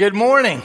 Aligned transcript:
Good 0.00 0.14
morning. 0.14 0.62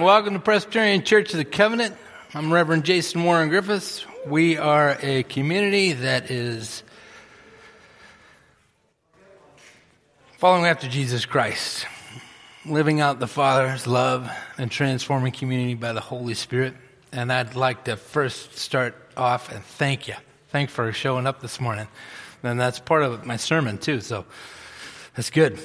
Welcome 0.00 0.34
to 0.34 0.40
Presbyterian 0.40 1.04
Church 1.04 1.30
of 1.30 1.38
the 1.38 1.44
Covenant. 1.44 1.94
I'm 2.34 2.52
Reverend 2.52 2.84
Jason 2.84 3.22
Warren 3.22 3.50
Griffice. 3.50 4.04
We 4.26 4.58
are 4.58 4.98
a 5.00 5.22
community 5.22 5.92
that 5.92 6.28
is 6.28 6.82
following 10.38 10.66
after 10.66 10.88
Jesus 10.88 11.24
Christ, 11.24 11.86
living 12.64 13.00
out 13.00 13.20
the 13.20 13.28
Father's 13.28 13.86
love 13.86 14.28
and 14.58 14.72
transforming 14.72 15.30
community 15.30 15.74
by 15.74 15.92
the 15.92 16.00
Holy 16.00 16.34
Spirit. 16.34 16.74
And 17.12 17.32
I'd 17.32 17.54
like 17.54 17.84
to 17.84 17.96
first 17.96 18.58
start 18.58 18.96
off 19.16 19.52
and 19.52 19.62
thank 19.64 20.08
you. 20.08 20.14
Thank 20.48 20.70
for 20.70 20.92
showing 20.92 21.28
up 21.28 21.40
this 21.40 21.60
morning. 21.60 21.86
And 22.42 22.58
that's 22.58 22.80
part 22.80 23.04
of 23.04 23.24
my 23.24 23.36
sermon 23.36 23.78
too, 23.78 24.00
so 24.00 24.24
that's 25.14 25.30
good. 25.30 25.60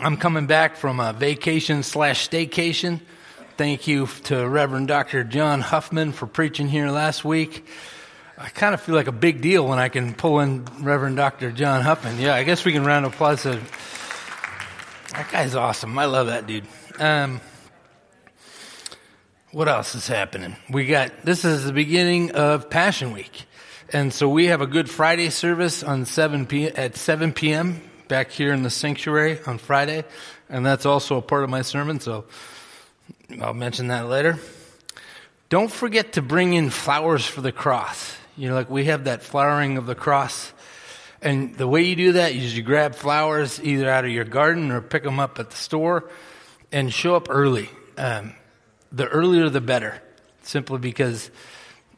I'm 0.00 0.16
coming 0.16 0.46
back 0.46 0.76
from 0.76 1.00
a 1.00 1.12
vacation 1.12 1.82
slash 1.82 2.28
staycation. 2.28 3.00
Thank 3.56 3.88
you 3.88 4.06
to 4.24 4.48
Reverend 4.48 4.86
Dr. 4.86 5.24
John 5.24 5.60
Huffman 5.60 6.12
for 6.12 6.28
preaching 6.28 6.68
here 6.68 6.88
last 6.90 7.24
week. 7.24 7.66
I 8.36 8.48
kind 8.50 8.74
of 8.74 8.80
feel 8.80 8.94
like 8.94 9.08
a 9.08 9.12
big 9.12 9.40
deal 9.40 9.66
when 9.66 9.80
I 9.80 9.88
can 9.88 10.14
pull 10.14 10.38
in 10.38 10.64
Reverend 10.78 11.16
Dr. 11.16 11.50
John 11.50 11.82
Huffman. 11.82 12.20
Yeah, 12.20 12.36
I 12.36 12.44
guess 12.44 12.64
we 12.64 12.72
can 12.72 12.84
round 12.84 13.06
applause. 13.06 13.42
To, 13.42 13.58
that 15.14 15.28
guy's 15.32 15.56
awesome. 15.56 15.98
I 15.98 16.04
love 16.04 16.28
that 16.28 16.46
dude. 16.46 16.66
Um, 17.00 17.40
what 19.50 19.66
else 19.66 19.96
is 19.96 20.06
happening? 20.06 20.54
We 20.70 20.86
got 20.86 21.24
this 21.24 21.44
is 21.44 21.64
the 21.64 21.72
beginning 21.72 22.30
of 22.32 22.70
Passion 22.70 23.12
Week, 23.12 23.46
and 23.92 24.14
so 24.14 24.28
we 24.28 24.46
have 24.46 24.60
a 24.60 24.66
Good 24.68 24.88
Friday 24.88 25.30
service 25.30 25.82
on 25.82 26.04
seven 26.04 26.46
p 26.46 26.66
at 26.66 26.94
seven 26.94 27.32
p.m 27.32 27.87
back 28.08 28.30
here 28.30 28.52
in 28.52 28.62
the 28.62 28.70
sanctuary 28.70 29.38
on 29.46 29.58
Friday, 29.58 30.04
and 30.48 30.64
that's 30.64 30.86
also 30.86 31.16
a 31.16 31.22
part 31.22 31.44
of 31.44 31.50
my 31.50 31.62
sermon, 31.62 32.00
so 32.00 32.24
I'll 33.40 33.54
mention 33.54 33.88
that 33.88 34.08
later. 34.08 34.38
Don't 35.48 35.70
forget 35.70 36.14
to 36.14 36.22
bring 36.22 36.54
in 36.54 36.70
flowers 36.70 37.26
for 37.26 37.40
the 37.40 37.52
cross. 37.52 38.16
You 38.36 38.48
know, 38.48 38.54
like 38.54 38.70
we 38.70 38.84
have 38.84 39.04
that 39.04 39.22
flowering 39.22 39.78
of 39.78 39.86
the 39.86 39.94
cross. 39.94 40.52
And 41.20 41.54
the 41.56 41.66
way 41.66 41.82
you 41.82 41.96
do 41.96 42.12
that 42.12 42.32
is 42.32 42.56
you 42.56 42.62
grab 42.62 42.94
flowers 42.94 43.60
either 43.62 43.88
out 43.88 44.04
of 44.04 44.10
your 44.10 44.24
garden 44.24 44.70
or 44.70 44.80
pick 44.80 45.02
them 45.02 45.18
up 45.18 45.38
at 45.38 45.50
the 45.50 45.56
store 45.56 46.08
and 46.70 46.92
show 46.92 47.16
up 47.16 47.28
early. 47.30 47.70
Um, 47.96 48.34
the 48.92 49.06
earlier 49.06 49.48
the 49.48 49.60
better, 49.60 50.00
simply 50.42 50.78
because 50.78 51.30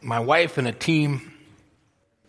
my 0.01 0.21
wife 0.21 0.59
and 0.59 0.67
a 0.67 0.73
team 0.73 1.33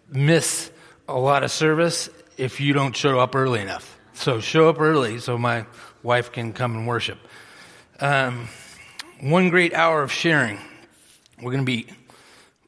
miss 0.10 0.70
a 1.08 1.18
lot 1.18 1.44
of 1.44 1.52
service 1.52 2.10
if 2.42 2.60
you 2.60 2.74
don't 2.74 2.96
show 2.96 3.20
up 3.20 3.36
early 3.36 3.62
enough. 3.62 4.00
So 4.14 4.40
show 4.40 4.68
up 4.68 4.82
early 4.82 5.20
so 5.20 5.38
my 5.38 5.68
wife 6.02 6.32
can 6.32 6.54
come 6.54 6.76
and 6.76 6.88
worship. 6.88 7.20
Um, 8.00 8.50
one 9.20 9.50
great 9.50 9.76
hour 9.76 10.02
of 10.02 10.12
sharing. 10.12 10.60
We're 11.38 11.52
going 11.52 11.64
to 11.64 11.72
be 11.72 11.86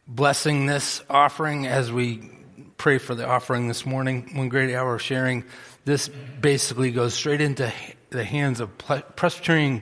blessing 0.07 0.67
this 0.67 1.01
offering 1.09 1.65
as 1.65 1.91
we 1.91 2.29
pray 2.77 2.99
for 2.99 3.15
the 3.15 3.27
offering 3.27 3.67
this 3.67 3.83
morning. 3.83 4.29
One 4.35 4.47
great 4.47 4.75
hour 4.75 4.93
of 4.93 5.01
sharing. 5.01 5.43
This 5.85 6.07
basically 6.07 6.91
goes 6.91 7.15
straight 7.15 7.41
into 7.41 7.73
the 8.11 8.23
hands 8.23 8.59
of 8.59 8.77
Presbyterian, 8.77 9.81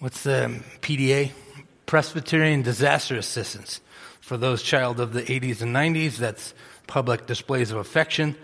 what's 0.00 0.24
the 0.24 0.60
PDA? 0.80 1.30
Presbyterian 1.86 2.62
Disaster 2.62 3.14
Assistance. 3.14 3.80
For 4.20 4.36
those 4.36 4.60
child 4.60 4.98
of 4.98 5.12
the 5.12 5.22
80s 5.22 5.62
and 5.62 5.72
90s, 5.72 6.16
that's 6.16 6.52
public 6.88 7.26
displays 7.26 7.70
of 7.70 7.78
affection 7.78 8.36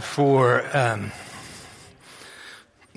for 0.00 0.64
um, 0.76 1.12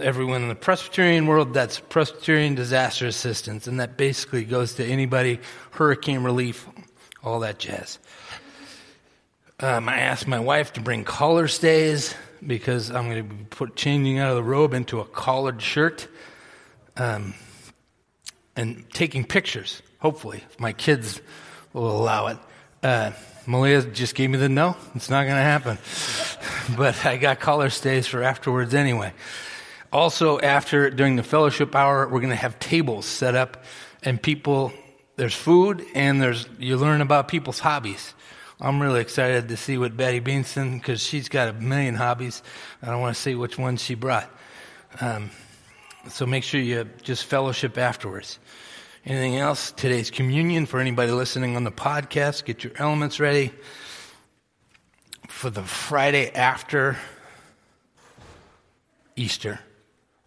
everyone 0.02 0.42
in 0.44 0.48
the 0.48 0.56
Presbyterian 0.56 1.28
world. 1.28 1.54
That's 1.54 1.80
Presbyterian 1.80 2.56
disaster 2.56 3.08
assistance, 3.08 3.68
and 3.68 3.80
that 3.80 3.98
basically 3.98 4.44
goes 4.44 4.76
to 4.76 4.86
anybody, 4.86 5.40
hurricane 5.72 6.24
relief, 6.24 6.68
all 7.24 7.42
that 7.42 7.60
jazz. 7.60 8.00
Um, 9.60 9.90
I 9.90 10.00
asked 10.00 10.28
my 10.28 10.40
wife 10.40 10.74
to 10.74 10.82
bring 10.82 11.04
collar 11.04 11.48
stays 11.48 12.16
because 12.46 12.90
I'm 12.90 13.10
going 13.10 13.28
to 13.28 13.36
be 13.36 13.44
put, 13.46 13.76
changing 13.76 14.20
out 14.20 14.30
of 14.30 14.36
the 14.36 14.44
robe 14.44 14.74
into 14.74 15.00
a 15.00 15.06
collared 15.06 15.62
shirt 15.62 16.08
um, 16.96 17.34
and 18.56 18.88
taking 18.92 19.24
pictures, 19.24 19.82
hopefully, 20.00 20.44
if 20.50 20.60
my 20.60 20.74
kids 20.74 21.22
will 21.74 21.90
allow 21.90 22.28
it. 22.28 22.38
Uh, 22.84 23.12
Malia 23.48 23.82
just 23.82 24.14
gave 24.14 24.30
me 24.30 24.38
the 24.38 24.50
no. 24.50 24.76
It's 24.94 25.10
not 25.10 25.24
going 25.24 25.38
to 25.38 25.42
happen. 25.42 25.78
but 26.78 27.06
I 27.06 27.16
got 27.16 27.40
collar 27.40 27.70
stays 27.70 28.06
for 28.06 28.22
afterwards 28.22 28.74
anyway. 28.74 29.14
Also, 29.92 30.38
after, 30.40 30.90
during 30.90 31.16
the 31.16 31.24
fellowship 31.24 31.74
hour, 31.74 32.10
we're 32.10 32.20
going 32.20 32.30
to 32.30 32.36
have 32.36 32.60
tables 32.60 33.06
set 33.06 33.36
up 33.36 33.64
and 34.04 34.22
people, 34.22 34.74
there's 35.16 35.34
food 35.34 35.84
and 35.96 36.22
there's, 36.22 36.48
you 36.60 36.76
learn 36.76 37.00
about 37.00 37.30
people's 37.30 37.60
hobbies. 37.60 38.14
I'm 38.60 38.82
really 38.82 39.00
excited 39.00 39.48
to 39.48 39.56
see 39.56 39.78
what 39.78 39.96
Betty 39.96 40.20
Beanson, 40.20 40.78
because 40.78 41.02
she's 41.02 41.30
got 41.30 41.48
a 41.48 41.54
million 41.54 41.96
hobbies. 41.96 42.44
I 42.82 42.88
don't 42.88 43.00
want 43.00 43.16
to 43.16 43.22
see 43.22 43.34
which 43.34 43.58
ones 43.58 43.82
she 43.82 43.96
brought. 43.96 44.30
Um, 45.00 45.32
so 46.10 46.26
make 46.26 46.44
sure 46.44 46.60
you 46.60 46.90
just 47.02 47.26
fellowship 47.26 47.78
afterwards. 47.78 48.40
Anything 49.08 49.38
else? 49.38 49.72
Today's 49.72 50.12
communion 50.12 50.66
for 50.66 50.82
anybody 50.82 51.14
listening 51.14 51.56
on 51.56 51.64
the 51.64 51.72
podcast. 51.72 52.44
Get 52.44 52.66
your 52.66 52.74
elements 52.76 53.22
ready 53.22 53.54
for 55.30 55.50
the 55.50 55.64
Friday 55.64 56.30
after 56.30 56.98
Easter. 59.16 59.62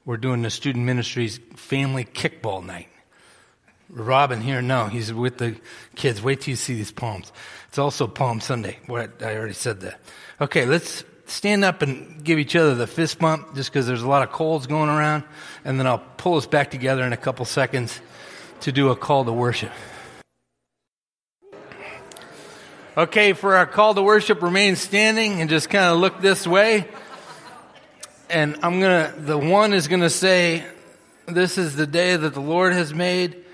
We're 0.07 0.17
doing 0.17 0.41
the 0.41 0.49
student 0.49 0.87
ministries 0.87 1.41
family 1.57 2.07
kickball 2.07 2.65
night. 2.65 2.89
Robin 3.91 4.41
here, 4.41 4.63
no, 4.63 4.87
he's 4.87 5.13
with 5.13 5.37
the 5.37 5.61
kids. 5.95 6.23
Wait 6.23 6.41
till 6.41 6.53
you 6.53 6.57
see 6.57 6.73
these 6.73 6.91
palms. 6.91 7.33
It's 7.69 7.79
also 7.79 8.07
Palm 8.07 8.41
Sunday. 8.41 8.79
What 8.87 9.23
I 9.23 9.37
already 9.37 9.53
said 9.53 9.81
that. 9.81 10.01
Okay, 10.41 10.65
let's 10.65 11.05
stand 11.27 11.67
up 11.67 11.83
and 11.83 12.25
give 12.25 12.39
each 12.39 12.57
other 12.57 12.75
the 12.75 12.87
fist 12.87 13.19
bump, 13.19 13.55
just 13.55 13.71
because 13.71 13.87
there's 13.87 14.01
a 14.01 14.09
lot 14.09 14.23
of 14.23 14.33
colds 14.33 14.67
going 14.67 14.89
around, 14.89 15.25
and 15.67 15.79
then 15.79 15.87
I'll 15.87 16.03
pull 16.17 16.39
us 16.39 16.47
back 16.47 16.71
together 16.71 17.05
in 17.05 17.13
a 17.13 17.19
couple 17.19 17.45
seconds 17.45 18.01
to 18.63 18.73
do 18.73 18.91
a 18.91 18.97
call 18.97 19.25
to 19.25 19.33
worship. 19.33 19.73
Okay, 22.97 23.33
for 23.33 23.57
our 23.57 23.67
call 23.67 23.95
to 23.95 24.03
worship, 24.03 24.43
remain 24.43 24.77
standing 24.77 25.41
and 25.41 25.49
just 25.49 25.71
kind 25.71 25.87
of 25.87 25.99
look 25.99 26.21
this 26.21 26.47
way. 26.47 26.89
And 28.29 28.59
I'm 28.63 28.81
going 28.81 29.13
to, 29.13 29.21
the 29.21 29.39
one 29.39 29.73
is 29.73 29.89
going 29.89 30.03
to 30.03 30.11
say, 30.11 30.65
This 31.27 31.57
is 31.57 31.77
the 31.77 31.87
day 31.87 32.17
that 32.17 32.35
the 32.35 32.41
Lord 32.41 32.73
has 32.73 32.93
made. 32.93 33.45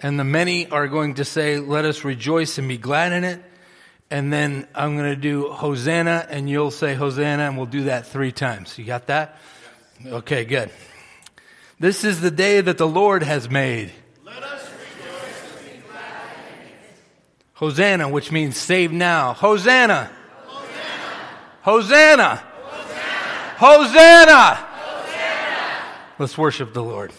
And 0.00 0.20
the 0.20 0.24
many 0.24 0.68
are 0.68 0.88
going 0.88 1.14
to 1.14 1.24
say, 1.24 1.58
Let 1.58 1.84
us 1.84 2.04
rejoice 2.04 2.58
and 2.58 2.68
be 2.68 2.78
glad 2.78 3.12
in 3.12 3.24
it. 3.24 3.42
And 4.10 4.32
then 4.32 4.68
I'm 4.74 4.96
going 4.96 5.10
to 5.10 5.20
do 5.20 5.48
Hosanna, 5.48 6.26
and 6.30 6.48
you'll 6.48 6.70
say 6.70 6.94
Hosanna, 6.94 7.42
and 7.42 7.56
we'll 7.56 7.66
do 7.66 7.84
that 7.84 8.06
three 8.06 8.30
times. 8.30 8.78
You 8.78 8.84
got 8.84 9.08
that? 9.08 9.36
Okay, 10.06 10.44
good. 10.44 10.70
This 11.80 12.04
is 12.04 12.20
the 12.20 12.30
day 12.30 12.60
that 12.60 12.78
the 12.78 12.86
Lord 12.86 13.22
has 13.24 13.50
made. 13.50 13.92
Hosanna, 17.56 18.08
which 18.10 18.30
means 18.30 18.56
save 18.56 18.92
now. 18.92 19.32
Hosanna. 19.32 20.10
Hosanna. 21.62 22.36
Hosanna. 22.36 22.42
Hosanna. 23.56 24.54
Hosanna. 24.54 26.08
Let's 26.18 26.36
worship 26.36 26.74
the 26.74 26.82
Lord. 26.82 27.12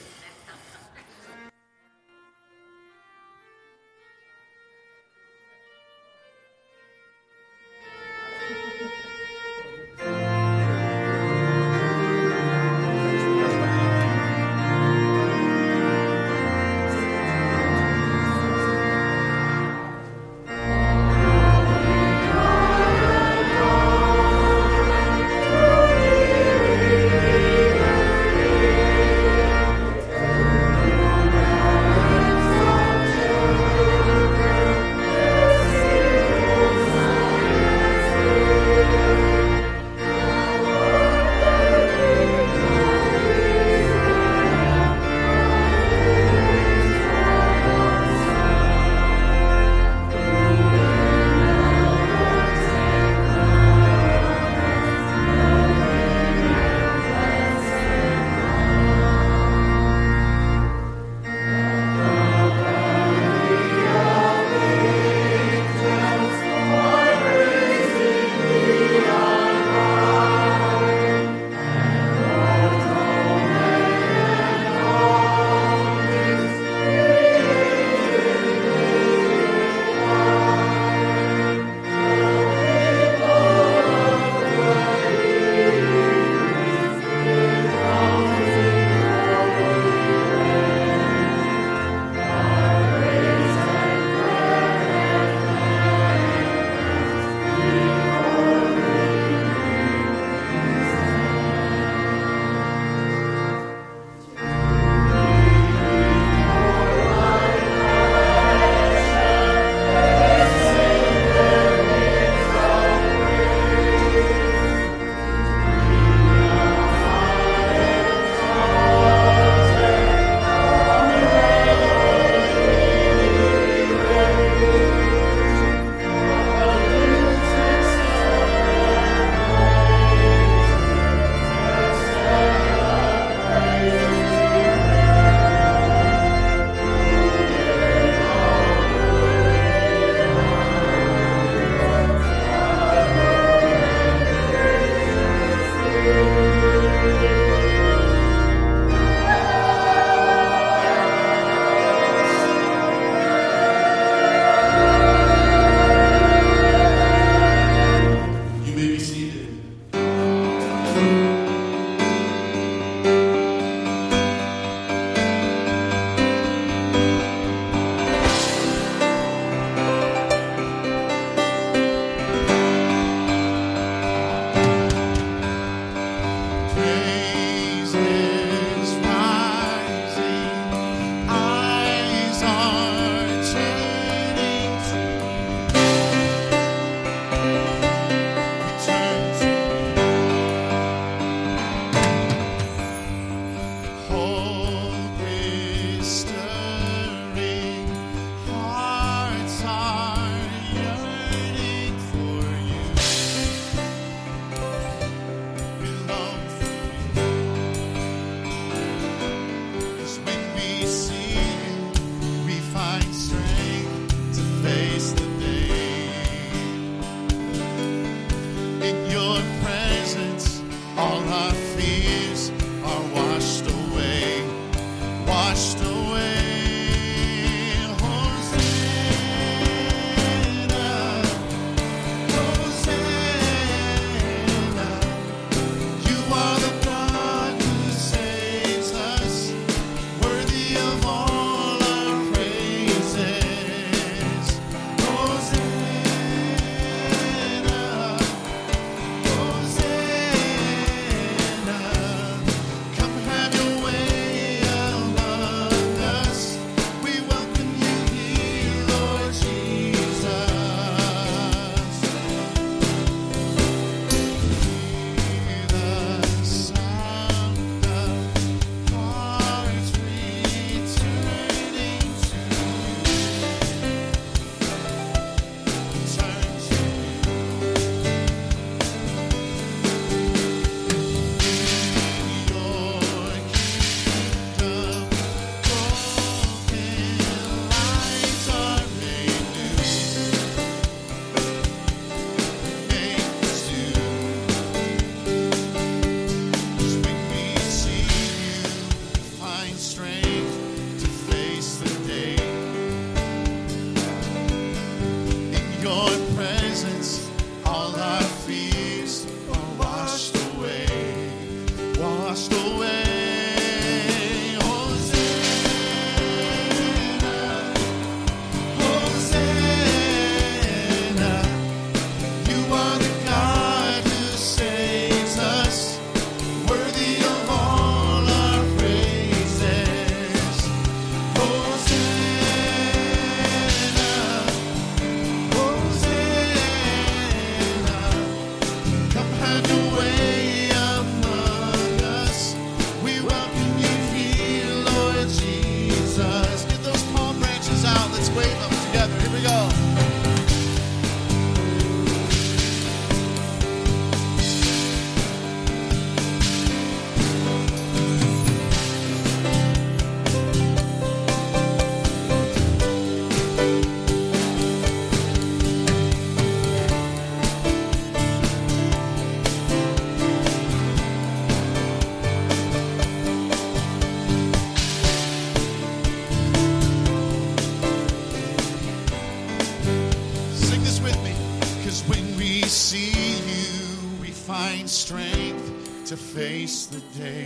face 386.68 386.88
the 386.88 387.00
day. 387.18 387.45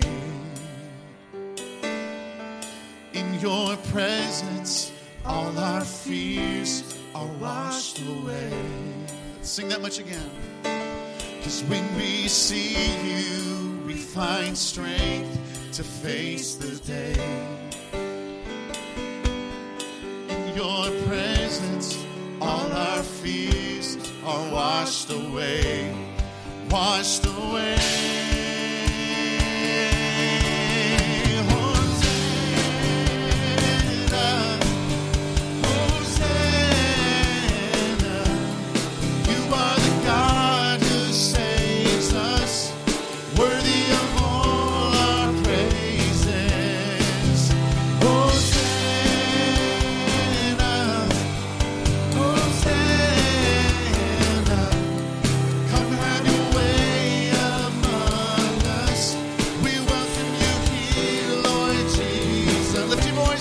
In 3.14 3.40
your 3.40 3.78
presence, 3.94 4.92
all 5.24 5.56
our 5.60 5.82
fears 5.82 6.98
are 7.14 7.28
washed 7.40 8.02
away. 8.02 8.52
Let's 9.36 9.52
sing 9.52 9.70
that 9.70 9.80
much 9.80 10.00
again. 10.00 10.32
Because 10.64 11.64
when 11.66 11.86
we 11.98 12.28
see 12.28 12.74
you, 13.10 13.80
we 13.86 13.94
find 13.94 14.58
strength 14.58 15.38
to 15.74 15.84
face 15.84 16.56
the 16.56 16.76
day. 16.94 17.14
In 20.30 20.56
your 20.56 20.90
presence, 21.06 22.04
all 22.42 22.72
our 22.72 23.04
fears 23.04 23.98
are 24.26 24.52
washed 24.52 25.12
away. 25.12 25.94
Washed 26.72 27.24
away 27.26 27.31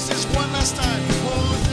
voices 0.01 0.25
one 0.35 0.51
last 0.53 0.77
time. 0.77 1.03
Hold 1.25 1.70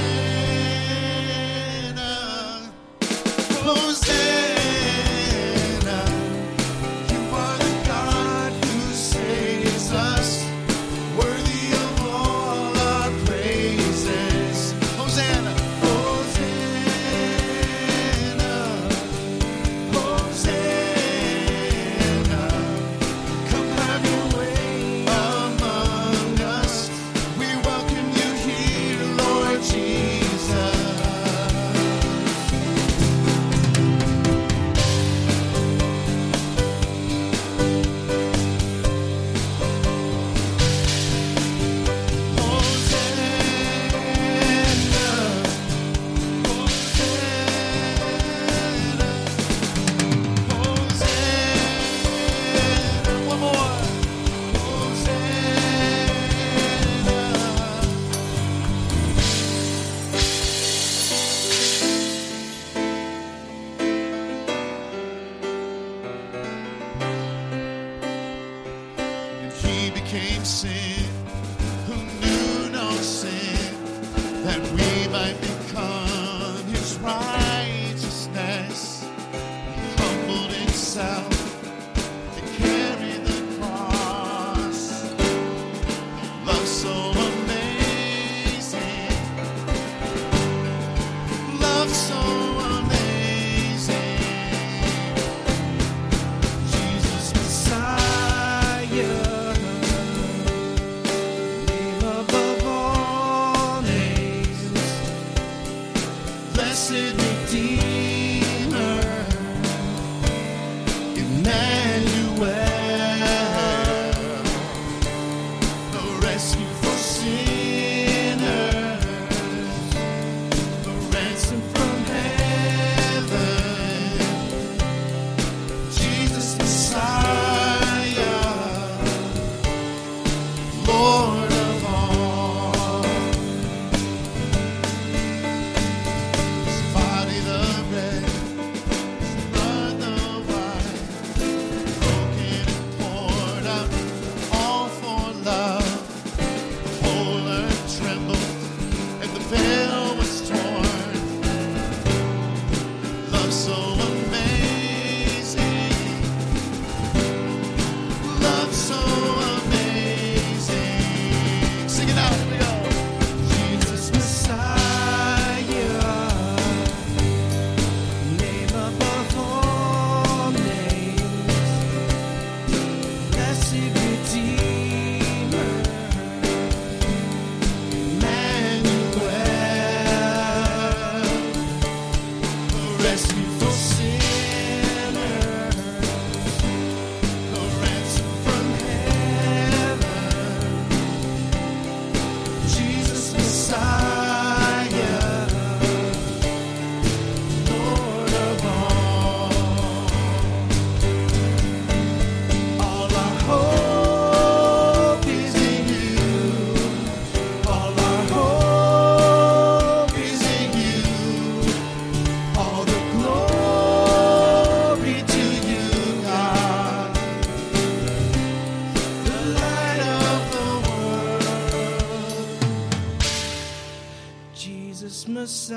Jesus 225.47 225.71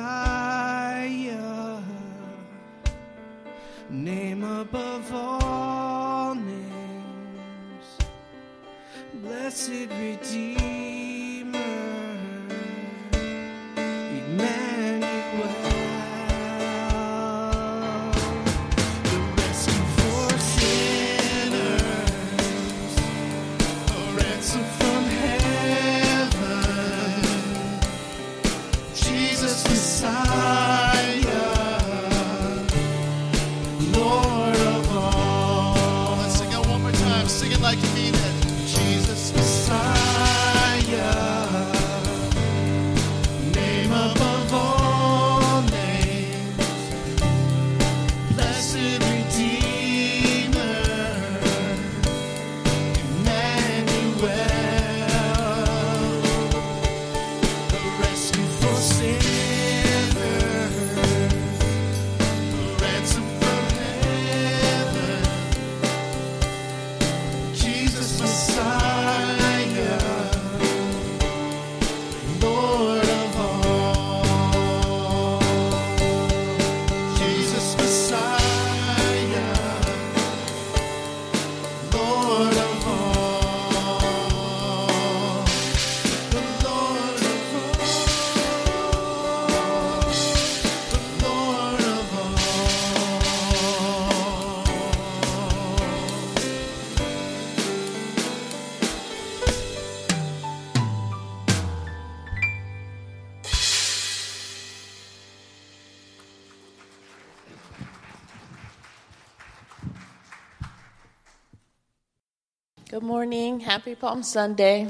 morning. 113.10 113.58
Happy 113.58 113.96
Palm 113.96 114.22
Sunday. 114.22 114.88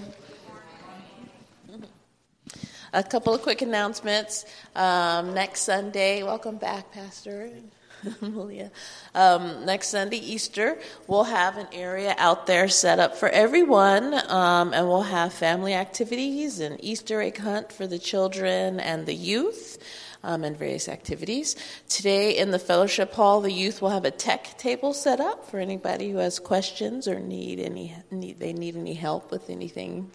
A 2.93 3.03
couple 3.03 3.33
of 3.33 3.41
quick 3.41 3.63
announcements. 3.63 4.45
Um, 4.77 5.33
next 5.33 5.63
Sunday, 5.63 6.23
welcome 6.23 6.59
back, 6.59 6.93
Pastor. 6.93 7.51
Um, 9.15 9.65
next 9.67 9.89
Sunday, 9.89 10.19
Easter, 10.19 10.79
we'll 11.07 11.25
have 11.25 11.57
an 11.57 11.67
area 11.73 12.15
out 12.19 12.47
there 12.47 12.69
set 12.69 12.99
up 12.99 13.17
for 13.17 13.29
everyone, 13.29 14.15
um, 14.31 14.73
and 14.73 14.87
we'll 14.87 15.03
have 15.03 15.35
family 15.35 15.75
activities 15.75 16.61
and 16.61 16.83
Easter 16.83 17.21
egg 17.21 17.39
hunt 17.39 17.73
for 17.73 17.87
the 17.87 17.99
children 17.99 18.81
and 18.81 19.05
the 19.05 19.15
youth. 19.15 19.79
Um, 20.23 20.45
and 20.45 20.55
various 20.55 20.87
activities. 20.87 21.57
Today 21.89 22.37
in 22.37 22.51
the 22.51 22.59
fellowship 22.59 23.15
hall, 23.15 23.41
the 23.41 23.51
youth 23.51 23.81
will 23.81 23.89
have 23.89 24.05
a 24.05 24.11
tech 24.11 24.59
table 24.59 24.93
set 24.93 25.19
up 25.19 25.51
for 25.51 25.59
anybody 25.59 26.11
who 26.11 26.19
has 26.19 26.39
questions 26.39 27.09
or 27.09 27.19
need 27.19 27.59
any 27.59 27.97
need 28.11 28.39
they 28.39 28.53
need 28.53 28.77
any 28.77 28.93
help 28.93 29.31
with 29.31 29.49
anything 29.49 30.11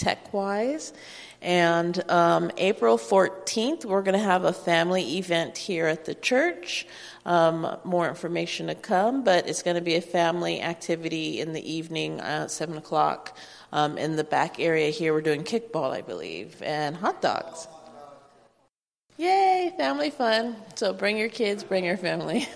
tech 0.00 0.32
wise. 0.32 0.92
And 1.42 2.10
um, 2.10 2.50
April 2.56 2.98
14th, 2.98 3.84
we're 3.84 4.02
going 4.02 4.18
to 4.18 4.24
have 4.24 4.44
a 4.44 4.52
family 4.52 5.18
event 5.18 5.56
here 5.56 5.86
at 5.86 6.04
the 6.04 6.14
church. 6.14 6.86
Um, 7.24 7.76
more 7.84 8.08
information 8.08 8.66
to 8.66 8.74
come, 8.74 9.24
but 9.24 9.48
it's 9.48 9.62
going 9.62 9.76
to 9.76 9.82
be 9.82 9.94
a 9.94 10.00
family 10.00 10.60
activity 10.60 11.40
in 11.40 11.52
the 11.52 11.72
evening 11.72 12.20
at 12.20 12.50
7 12.50 12.76
o'clock 12.76 13.36
um, 13.72 13.98
in 13.98 14.16
the 14.16 14.24
back 14.24 14.58
area 14.58 14.90
here. 14.90 15.12
We're 15.12 15.20
doing 15.20 15.44
kickball, 15.44 15.92
I 15.92 16.00
believe, 16.00 16.60
and 16.62 16.96
hot 16.96 17.22
dogs. 17.22 17.68
Yay, 19.16 19.74
family 19.76 20.08
fun. 20.08 20.56
So 20.76 20.94
bring 20.94 21.18
your 21.18 21.28
kids, 21.28 21.62
bring 21.62 21.84
your 21.84 21.98
family. 21.98 22.48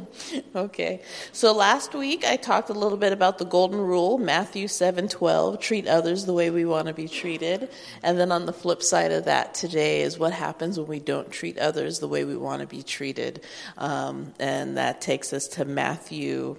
okay. 0.56 1.02
So 1.32 1.52
last 1.52 1.94
week 1.94 2.24
I 2.24 2.36
talked 2.36 2.70
a 2.70 2.72
little 2.72 2.96
bit 2.96 3.12
about 3.12 3.36
the 3.36 3.44
golden 3.44 3.78
rule, 3.80 4.16
Matthew 4.16 4.66
7:12, 4.66 5.60
treat 5.60 5.86
others 5.86 6.24
the 6.24 6.32
way 6.32 6.48
we 6.48 6.64
want 6.64 6.88
to 6.88 6.94
be 6.94 7.06
treated. 7.06 7.68
And 8.02 8.18
then 8.18 8.32
on 8.32 8.46
the 8.46 8.54
flip 8.54 8.82
side 8.82 9.12
of 9.12 9.26
that 9.26 9.52
today 9.52 10.00
is 10.00 10.18
what 10.18 10.32
happens 10.32 10.78
when 10.78 10.88
we 10.88 11.00
don't 11.00 11.30
treat 11.30 11.58
others 11.58 11.98
the 11.98 12.08
way 12.08 12.24
we 12.24 12.36
want 12.36 12.62
to 12.62 12.66
be 12.66 12.82
treated. 12.82 13.42
Um, 13.76 14.32
and 14.38 14.78
that 14.78 15.02
takes 15.02 15.34
us 15.34 15.46
to 15.48 15.66
Matthew 15.66 16.56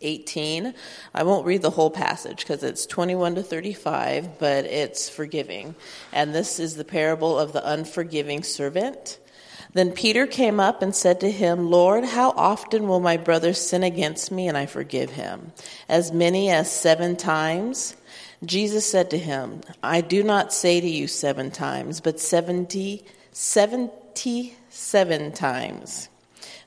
18. 0.00 0.74
I 1.14 1.22
won't 1.22 1.46
read 1.46 1.62
the 1.62 1.70
whole 1.70 1.90
passage 1.90 2.38
because 2.38 2.62
it's 2.62 2.86
21 2.86 3.36
to 3.36 3.42
35, 3.42 4.38
but 4.38 4.64
it's 4.64 5.08
forgiving. 5.08 5.74
And 6.12 6.34
this 6.34 6.60
is 6.60 6.76
the 6.76 6.84
parable 6.84 7.38
of 7.38 7.52
the 7.52 7.68
unforgiving 7.68 8.42
servant. 8.42 9.18
Then 9.72 9.92
Peter 9.92 10.26
came 10.26 10.58
up 10.58 10.80
and 10.80 10.94
said 10.94 11.20
to 11.20 11.30
him, 11.30 11.70
Lord, 11.70 12.04
how 12.04 12.30
often 12.30 12.88
will 12.88 13.00
my 13.00 13.18
brother 13.18 13.52
sin 13.52 13.82
against 13.82 14.32
me 14.32 14.48
and 14.48 14.56
I 14.56 14.64
forgive 14.64 15.10
him? 15.10 15.52
As 15.88 16.12
many 16.12 16.50
as 16.50 16.72
seven 16.72 17.16
times? 17.16 17.94
Jesus 18.44 18.90
said 18.90 19.10
to 19.10 19.18
him, 19.18 19.60
I 19.82 20.00
do 20.00 20.22
not 20.22 20.52
say 20.52 20.80
to 20.80 20.88
you 20.88 21.06
seven 21.06 21.50
times, 21.50 22.00
but 22.00 22.20
seventy, 22.20 23.04
seventy-seven 23.32 25.32
times. 25.32 26.08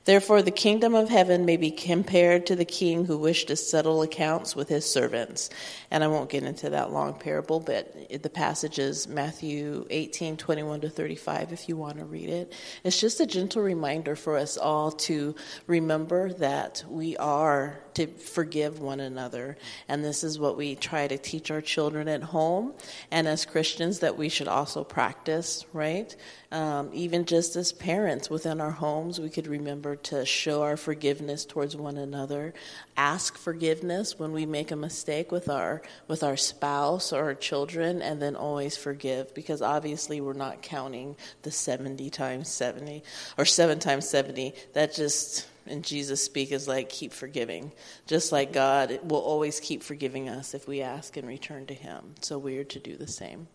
Therefore, 0.06 0.40
the 0.40 0.50
kingdom 0.50 0.94
of 0.94 1.10
heaven 1.10 1.44
may 1.44 1.58
be 1.58 1.70
compared 1.70 2.46
to 2.46 2.56
the 2.56 2.64
king 2.64 3.04
who 3.04 3.18
wished 3.18 3.48
to 3.48 3.56
settle 3.56 4.00
accounts 4.00 4.56
with 4.56 4.68
his 4.68 4.90
servants. 4.90 5.50
And 5.90 6.02
I 6.02 6.08
won't 6.08 6.30
get 6.30 6.42
into 6.42 6.70
that 6.70 6.90
long 6.90 7.14
parable, 7.14 7.60
but 7.60 8.22
the 8.22 8.30
passage 8.30 8.78
is 8.78 9.06
Matthew 9.06 9.86
18, 9.90 10.38
21 10.38 10.80
to 10.80 10.88
35, 10.88 11.52
if 11.52 11.68
you 11.68 11.76
want 11.76 11.98
to 11.98 12.06
read 12.06 12.30
it. 12.30 12.52
It's 12.82 12.98
just 12.98 13.20
a 13.20 13.26
gentle 13.26 13.62
reminder 13.62 14.16
for 14.16 14.38
us 14.38 14.56
all 14.56 14.90
to 14.92 15.34
remember 15.66 16.32
that 16.34 16.82
we 16.88 17.16
are 17.18 17.78
to 17.94 18.06
forgive 18.06 18.80
one 18.80 19.00
another. 19.00 19.58
And 19.86 20.02
this 20.02 20.24
is 20.24 20.38
what 20.38 20.56
we 20.56 20.76
try 20.76 21.08
to 21.08 21.18
teach 21.18 21.50
our 21.50 21.60
children 21.60 22.08
at 22.08 22.22
home 22.22 22.72
and 23.10 23.28
as 23.28 23.44
Christians 23.44 23.98
that 23.98 24.16
we 24.16 24.30
should 24.30 24.48
also 24.48 24.82
practice, 24.82 25.66
right? 25.74 26.16
Um, 26.52 26.90
even 26.92 27.26
just 27.26 27.54
as 27.54 27.70
parents 27.70 28.28
within 28.28 28.60
our 28.60 28.72
homes, 28.72 29.20
we 29.20 29.30
could 29.30 29.46
remember 29.46 29.94
to 29.96 30.26
show 30.26 30.62
our 30.62 30.76
forgiveness 30.76 31.44
towards 31.44 31.76
one 31.76 31.96
another, 31.96 32.54
ask 32.96 33.38
forgiveness 33.38 34.18
when 34.18 34.32
we 34.32 34.46
make 34.46 34.72
a 34.72 34.76
mistake 34.76 35.30
with 35.30 35.48
our 35.48 35.80
with 36.08 36.24
our 36.24 36.36
spouse 36.36 37.12
or 37.12 37.22
our 37.22 37.34
children, 37.34 38.02
and 38.02 38.20
then 38.20 38.34
always 38.34 38.76
forgive 38.76 39.32
because 39.32 39.62
obviously 39.62 40.20
we're 40.20 40.32
not 40.32 40.60
counting 40.60 41.14
the 41.42 41.52
seventy 41.52 42.10
times 42.10 42.48
seventy 42.48 43.04
or 43.38 43.44
seven 43.44 43.78
times 43.78 44.08
seventy. 44.08 44.52
That 44.72 44.92
just 44.92 45.46
and 45.66 45.84
Jesus 45.84 46.24
speak 46.24 46.50
is 46.50 46.66
like 46.66 46.88
keep 46.88 47.12
forgiving. 47.12 47.70
Just 48.08 48.32
like 48.32 48.52
God 48.52 48.98
will 49.04 49.20
always 49.20 49.60
keep 49.60 49.84
forgiving 49.84 50.28
us 50.28 50.52
if 50.52 50.66
we 50.66 50.80
ask 50.80 51.16
and 51.16 51.28
return 51.28 51.66
to 51.66 51.74
Him. 51.74 52.16
So 52.22 52.38
we 52.38 52.58
are 52.58 52.64
to 52.64 52.80
do 52.80 52.96
the 52.96 53.06
same. 53.06 53.46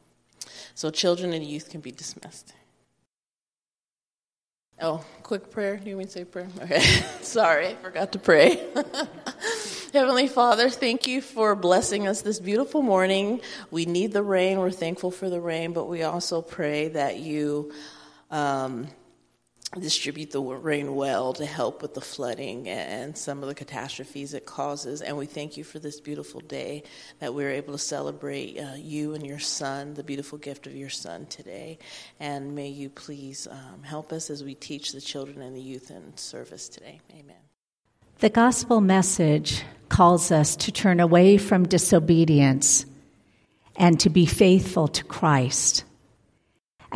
So 0.75 0.91
children 0.91 1.33
and 1.33 1.43
youth 1.43 1.69
can 1.69 1.81
be 1.81 1.91
dismissed. 1.91 2.53
Oh, 4.81 5.05
quick 5.23 5.51
prayer. 5.51 5.77
Do 5.77 5.89
you 5.89 5.95
mean 5.95 6.09
say 6.09 6.25
prayer? 6.25 6.49
Okay. 6.61 6.81
Sorry, 7.21 7.67
I 7.67 7.75
forgot 7.75 8.11
to 8.11 8.19
pray. 8.19 8.61
Heavenly 9.93 10.27
Father, 10.27 10.69
thank 10.69 11.07
you 11.07 11.21
for 11.21 11.55
blessing 11.55 12.09
us 12.09 12.21
this 12.21 12.41
beautiful 12.41 12.81
morning. 12.81 13.39
We 13.71 13.85
need 13.85 14.11
the 14.11 14.21
rain. 14.21 14.59
We're 14.59 14.71
thankful 14.71 15.11
for 15.11 15.29
the 15.29 15.39
rain, 15.39 15.71
but 15.71 15.85
we 15.85 16.03
also 16.03 16.41
pray 16.41 16.89
that 16.89 17.19
you. 17.19 17.71
Um, 18.29 18.87
distribute 19.81 20.31
the 20.31 20.41
rain 20.41 20.95
well 20.95 21.33
to 21.33 21.45
help 21.45 21.81
with 21.81 21.93
the 21.93 22.01
flooding 22.01 22.67
and 22.69 23.17
some 23.17 23.41
of 23.41 23.49
the 23.49 23.55
catastrophes 23.55 24.33
it 24.33 24.45
causes. 24.45 25.01
And 25.01 25.17
we 25.17 25.25
thank 25.25 25.57
you 25.57 25.63
for 25.63 25.79
this 25.79 25.99
beautiful 25.99 26.39
day 26.41 26.83
that 27.19 27.33
we're 27.33 27.51
able 27.51 27.73
to 27.73 27.79
celebrate 27.79 28.57
uh, 28.57 28.75
you 28.77 29.13
and 29.13 29.25
your 29.25 29.39
son, 29.39 29.93
the 29.93 30.03
beautiful 30.03 30.37
gift 30.37 30.67
of 30.67 30.75
your 30.75 30.89
son 30.89 31.25
today. 31.25 31.77
And 32.19 32.55
may 32.55 32.69
you 32.69 32.89
please 32.89 33.47
um, 33.49 33.83
help 33.83 34.11
us 34.11 34.29
as 34.29 34.43
we 34.43 34.55
teach 34.55 34.91
the 34.91 35.01
children 35.01 35.41
and 35.41 35.55
the 35.55 35.61
youth 35.61 35.91
in 35.91 36.15
service 36.17 36.69
today. 36.69 37.01
Amen. 37.11 37.35
The 38.19 38.29
gospel 38.29 38.79
message 38.79 39.63
calls 39.89 40.31
us 40.31 40.55
to 40.55 40.71
turn 40.71 40.99
away 40.99 41.37
from 41.37 41.67
disobedience 41.67 42.85
and 43.75 43.99
to 43.99 44.09
be 44.09 44.25
faithful 44.25 44.87
to 44.87 45.03
Christ. 45.03 45.83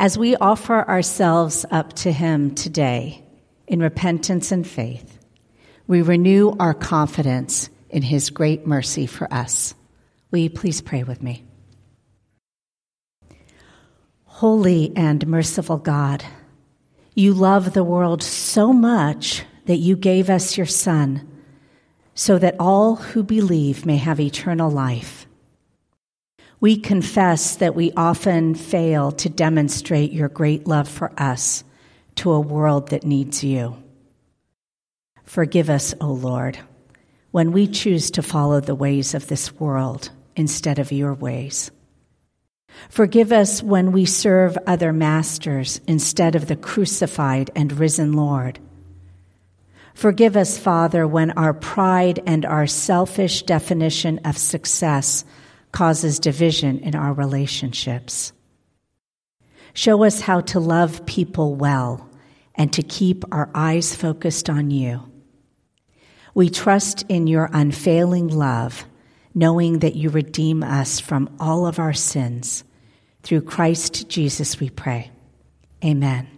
As 0.00 0.16
we 0.16 0.34
offer 0.34 0.82
ourselves 0.88 1.66
up 1.70 1.92
to 1.96 2.10
Him 2.10 2.54
today 2.54 3.22
in 3.66 3.80
repentance 3.80 4.50
and 4.50 4.66
faith, 4.66 5.18
we 5.86 6.00
renew 6.00 6.56
our 6.58 6.72
confidence 6.72 7.68
in 7.90 8.00
His 8.00 8.30
great 8.30 8.66
mercy 8.66 9.04
for 9.04 9.30
us. 9.30 9.74
Will 10.30 10.38
you 10.38 10.48
please 10.48 10.80
pray 10.80 11.02
with 11.02 11.22
me? 11.22 11.44
Holy 14.24 14.90
and 14.96 15.26
merciful 15.26 15.76
God, 15.76 16.24
you 17.14 17.34
love 17.34 17.74
the 17.74 17.84
world 17.84 18.22
so 18.22 18.72
much 18.72 19.44
that 19.66 19.76
you 19.76 19.96
gave 19.96 20.30
us 20.30 20.56
your 20.56 20.64
Son 20.64 21.28
so 22.14 22.38
that 22.38 22.56
all 22.58 22.96
who 22.96 23.22
believe 23.22 23.84
may 23.84 23.98
have 23.98 24.18
eternal 24.18 24.70
life. 24.70 25.26
We 26.60 26.76
confess 26.76 27.56
that 27.56 27.74
we 27.74 27.90
often 27.96 28.54
fail 28.54 29.12
to 29.12 29.30
demonstrate 29.30 30.12
your 30.12 30.28
great 30.28 30.66
love 30.66 30.88
for 30.88 31.10
us 31.16 31.64
to 32.16 32.32
a 32.32 32.40
world 32.40 32.90
that 32.90 33.04
needs 33.04 33.42
you. 33.42 33.82
Forgive 35.24 35.70
us, 35.70 35.94
O 36.02 36.08
Lord, 36.08 36.58
when 37.30 37.52
we 37.52 37.66
choose 37.66 38.10
to 38.12 38.22
follow 38.22 38.60
the 38.60 38.74
ways 38.74 39.14
of 39.14 39.28
this 39.28 39.58
world 39.58 40.10
instead 40.36 40.78
of 40.78 40.92
your 40.92 41.14
ways. 41.14 41.70
Forgive 42.90 43.32
us 43.32 43.62
when 43.62 43.92
we 43.92 44.04
serve 44.04 44.58
other 44.66 44.92
masters 44.92 45.80
instead 45.86 46.34
of 46.34 46.46
the 46.46 46.56
crucified 46.56 47.50
and 47.56 47.72
risen 47.72 48.12
Lord. 48.12 48.58
Forgive 49.94 50.36
us, 50.36 50.58
Father, 50.58 51.06
when 51.06 51.30
our 51.32 51.54
pride 51.54 52.22
and 52.26 52.44
our 52.44 52.66
selfish 52.66 53.42
definition 53.42 54.18
of 54.24 54.36
success 54.36 55.24
causes 55.72 56.18
division 56.18 56.80
in 56.80 56.94
our 56.94 57.12
relationships. 57.12 58.32
Show 59.72 60.04
us 60.04 60.20
how 60.20 60.40
to 60.42 60.60
love 60.60 61.06
people 61.06 61.54
well 61.54 62.08
and 62.54 62.72
to 62.72 62.82
keep 62.82 63.24
our 63.32 63.50
eyes 63.54 63.94
focused 63.94 64.50
on 64.50 64.70
you. 64.70 65.02
We 66.34 66.50
trust 66.50 67.04
in 67.08 67.26
your 67.26 67.48
unfailing 67.52 68.28
love, 68.28 68.84
knowing 69.34 69.80
that 69.80 69.96
you 69.96 70.10
redeem 70.10 70.62
us 70.62 71.00
from 71.00 71.34
all 71.40 71.66
of 71.66 71.78
our 71.78 71.92
sins. 71.92 72.64
Through 73.22 73.42
Christ 73.42 74.08
Jesus, 74.08 74.58
we 74.60 74.70
pray. 74.70 75.10
Amen. 75.84 76.28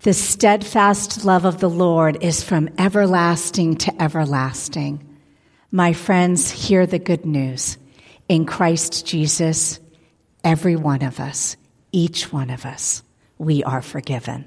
The 0.00 0.12
steadfast 0.12 1.24
love 1.24 1.44
of 1.44 1.60
the 1.60 1.70
Lord 1.70 2.22
is 2.22 2.42
from 2.42 2.68
everlasting 2.78 3.76
to 3.76 4.02
everlasting. 4.02 5.13
My 5.74 5.92
friends, 5.92 6.52
hear 6.52 6.86
the 6.86 7.00
good 7.00 7.26
news. 7.26 7.78
In 8.28 8.46
Christ 8.46 9.04
Jesus, 9.04 9.80
every 10.44 10.76
one 10.76 11.02
of 11.02 11.18
us, 11.18 11.56
each 11.90 12.32
one 12.32 12.50
of 12.50 12.64
us, 12.64 13.02
we 13.38 13.64
are 13.64 13.82
forgiven. 13.82 14.44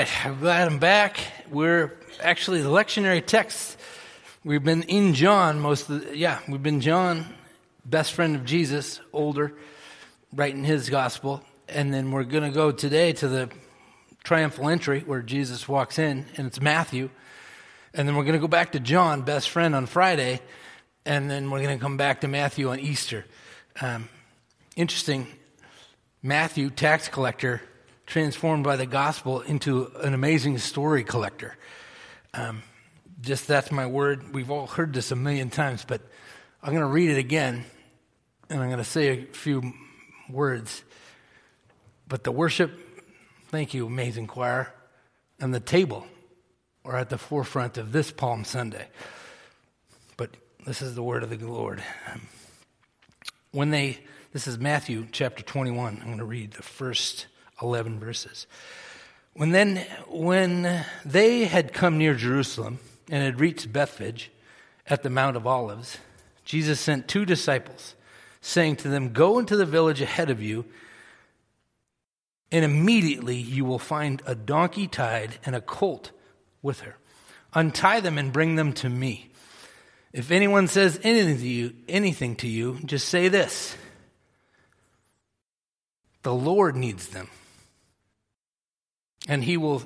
Right, 0.00 0.26
I'm 0.26 0.38
glad 0.38 0.66
I'm 0.66 0.78
back. 0.78 1.20
We're 1.50 1.92
actually 2.22 2.62
the 2.62 2.70
lectionary 2.70 3.24
text. 3.24 3.76
We've 4.44 4.64
been 4.64 4.84
in 4.84 5.12
John 5.12 5.60
most 5.60 5.90
of 5.90 6.06
the, 6.06 6.16
yeah, 6.16 6.38
we've 6.48 6.62
been 6.62 6.80
John, 6.80 7.26
best 7.84 8.14
friend 8.14 8.34
of 8.34 8.46
Jesus, 8.46 8.98
older, 9.12 9.52
writing 10.32 10.64
his 10.64 10.88
gospel. 10.88 11.42
And 11.68 11.92
then 11.92 12.12
we're 12.12 12.24
going 12.24 12.44
to 12.44 12.50
go 12.50 12.72
today 12.72 13.12
to 13.12 13.28
the 13.28 13.50
triumphal 14.24 14.70
entry 14.70 15.00
where 15.00 15.20
Jesus 15.20 15.68
walks 15.68 15.98
in, 15.98 16.24
and 16.38 16.46
it's 16.46 16.62
Matthew. 16.62 17.10
And 17.92 18.08
then 18.08 18.16
we're 18.16 18.24
going 18.24 18.32
to 18.32 18.40
go 18.40 18.48
back 18.48 18.72
to 18.72 18.80
John, 18.80 19.20
best 19.20 19.50
friend, 19.50 19.74
on 19.74 19.84
Friday. 19.84 20.40
And 21.04 21.30
then 21.30 21.50
we're 21.50 21.60
going 21.60 21.76
to 21.76 21.82
come 21.82 21.98
back 21.98 22.22
to 22.22 22.28
Matthew 22.28 22.70
on 22.70 22.80
Easter. 22.80 23.26
Um, 23.82 24.08
interesting. 24.76 25.26
Matthew, 26.22 26.70
tax 26.70 27.08
collector, 27.08 27.60
transformed 28.10 28.64
by 28.64 28.74
the 28.74 28.86
gospel 28.86 29.40
into 29.40 29.86
an 30.02 30.14
amazing 30.14 30.58
story 30.58 31.04
collector. 31.04 31.56
Um, 32.34 32.64
just 33.20 33.46
that's 33.46 33.70
my 33.70 33.86
word. 33.86 34.34
We've 34.34 34.50
all 34.50 34.66
heard 34.66 34.92
this 34.92 35.12
a 35.12 35.16
million 35.16 35.48
times, 35.48 35.84
but 35.86 36.00
I'm 36.60 36.70
going 36.70 36.82
to 36.82 36.88
read 36.88 37.10
it 37.10 37.18
again 37.18 37.64
and 38.48 38.60
I'm 38.60 38.68
going 38.68 38.78
to 38.78 38.84
say 38.84 39.10
a 39.10 39.26
few 39.26 39.72
words. 40.28 40.82
But 42.08 42.24
the 42.24 42.32
worship, 42.32 42.72
thank 43.50 43.74
you, 43.74 43.86
amazing 43.86 44.26
choir, 44.26 44.74
and 45.38 45.54
the 45.54 45.60
table 45.60 46.04
are 46.84 46.96
at 46.96 47.10
the 47.10 47.18
forefront 47.18 47.78
of 47.78 47.92
this 47.92 48.10
Palm 48.10 48.44
Sunday. 48.44 48.88
But 50.16 50.36
this 50.66 50.82
is 50.82 50.96
the 50.96 51.02
word 51.04 51.22
of 51.22 51.30
the 51.30 51.46
Lord. 51.46 51.80
When 53.52 53.70
they, 53.70 54.00
this 54.32 54.48
is 54.48 54.58
Matthew 54.58 55.06
chapter 55.12 55.44
21. 55.44 55.98
I'm 56.00 56.06
going 56.06 56.18
to 56.18 56.24
read 56.24 56.54
the 56.54 56.64
first 56.64 57.26
11 57.62 57.98
verses. 58.00 58.46
When 59.34 59.52
then, 59.52 59.86
when 60.08 60.84
they 61.04 61.44
had 61.44 61.72
come 61.72 61.98
near 61.98 62.14
Jerusalem 62.14 62.78
and 63.08 63.22
had 63.22 63.40
reached 63.40 63.72
Bethphage 63.72 64.30
at 64.86 65.02
the 65.02 65.10
Mount 65.10 65.36
of 65.36 65.46
Olives, 65.46 65.98
Jesus 66.44 66.80
sent 66.80 67.06
two 67.06 67.24
disciples, 67.24 67.94
saying 68.40 68.76
to 68.76 68.88
them, 68.88 69.12
Go 69.12 69.38
into 69.38 69.56
the 69.56 69.66
village 69.66 70.00
ahead 70.00 70.30
of 70.30 70.42
you, 70.42 70.64
and 72.50 72.64
immediately 72.64 73.36
you 73.36 73.64
will 73.64 73.78
find 73.78 74.20
a 74.26 74.34
donkey 74.34 74.88
tied 74.88 75.38
and 75.46 75.54
a 75.54 75.60
colt 75.60 76.10
with 76.60 76.80
her. 76.80 76.96
Untie 77.54 78.00
them 78.00 78.18
and 78.18 78.32
bring 78.32 78.56
them 78.56 78.72
to 78.74 78.88
me. 78.88 79.30
If 80.12 80.32
anyone 80.32 80.66
says 80.66 80.98
anything 81.04 81.38
to 81.38 81.48
you, 81.48 81.72
anything 81.88 82.34
to 82.36 82.48
you, 82.48 82.78
just 82.84 83.08
say 83.08 83.28
this. 83.28 83.76
The 86.22 86.34
Lord 86.34 86.74
needs 86.74 87.08
them 87.08 87.28
and 89.28 89.44
he 89.44 89.56
will 89.56 89.82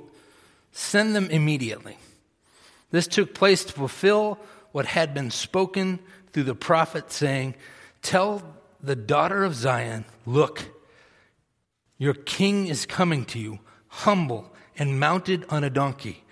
send 0.72 1.14
them 1.14 1.30
immediately. 1.30 1.98
This 2.90 3.06
took 3.06 3.34
place 3.34 3.64
to 3.64 3.72
fulfill 3.72 4.38
what 4.72 4.86
had 4.86 5.14
been 5.14 5.30
spoken 5.30 5.98
through 6.32 6.44
the 6.44 6.54
prophet, 6.54 7.12
saying, 7.12 7.54
Tell 8.02 8.42
the 8.82 8.96
daughter 8.96 9.44
of 9.44 9.54
Zion, 9.54 10.04
look, 10.26 10.64
your 11.96 12.14
king 12.14 12.66
is 12.66 12.86
coming 12.86 13.24
to 13.26 13.38
you, 13.38 13.60
humble 13.88 14.54
and 14.76 14.98
mounted 14.98 15.44
on 15.48 15.64
a 15.64 15.70
donkey, 15.70 16.24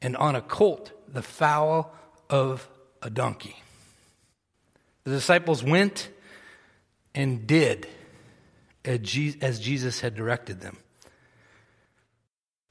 and 0.00 0.16
on 0.16 0.34
a 0.34 0.40
colt, 0.40 0.92
the 1.08 1.22
foal 1.22 1.92
of 2.28 2.68
a 3.02 3.10
donkey. 3.10 3.56
The 5.04 5.10
disciples 5.10 5.62
went 5.62 6.08
and 7.14 7.46
did 7.46 7.86
as 8.84 9.60
Jesus 9.60 10.00
had 10.00 10.14
directed 10.14 10.60
them. 10.60 10.78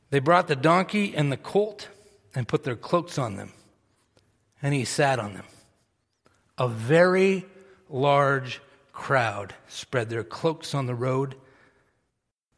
They 0.09 0.19
brought 0.19 0.47
the 0.47 0.55
donkey 0.55 1.15
and 1.15 1.31
the 1.31 1.37
colt 1.37 1.87
and 2.33 2.47
put 2.47 2.63
their 2.63 2.75
cloaks 2.75 3.17
on 3.17 3.35
them, 3.35 3.53
and 4.61 4.73
he 4.73 4.85
sat 4.85 5.19
on 5.19 5.33
them. 5.33 5.45
A 6.57 6.67
very 6.67 7.45
large 7.89 8.61
crowd 8.91 9.53
spread 9.67 10.09
their 10.09 10.23
cloaks 10.23 10.73
on 10.73 10.87
the 10.87 10.95
road, 10.95 11.35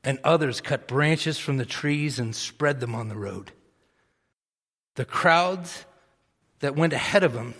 and 0.04 0.20
others 0.24 0.62
cut 0.62 0.88
branches 0.88 1.38
from 1.38 1.58
the 1.58 1.66
trees 1.66 2.20
and 2.20 2.36
spread 2.36 2.80
them 2.80 2.96
on 2.96 3.10
the 3.10 3.16
road. 3.16 3.52
The 4.96 5.06
crowds 5.06 5.86
that 6.60 6.76
went 6.76 6.94
ahead 6.94 7.24
of 7.24 7.34
him 7.34 7.54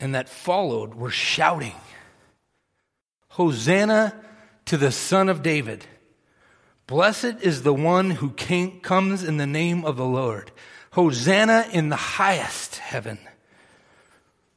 and 0.00 0.14
that 0.14 0.28
followed 0.28 0.94
were 0.94 1.10
shouting, 1.10 1.74
Hosanna 3.28 4.14
to 4.66 4.76
the 4.76 4.92
Son 4.92 5.28
of 5.28 5.42
David! 5.42 5.86
Blessed 6.86 7.42
is 7.42 7.62
the 7.62 7.74
one 7.74 8.10
who 8.10 8.30
came, 8.30 8.80
comes 8.80 9.24
in 9.24 9.38
the 9.38 9.46
name 9.46 9.84
of 9.84 9.96
the 9.96 10.04
Lord. 10.04 10.52
Hosanna 10.92 11.66
in 11.72 11.88
the 11.88 11.96
highest 11.96 12.76
heaven. 12.76 13.18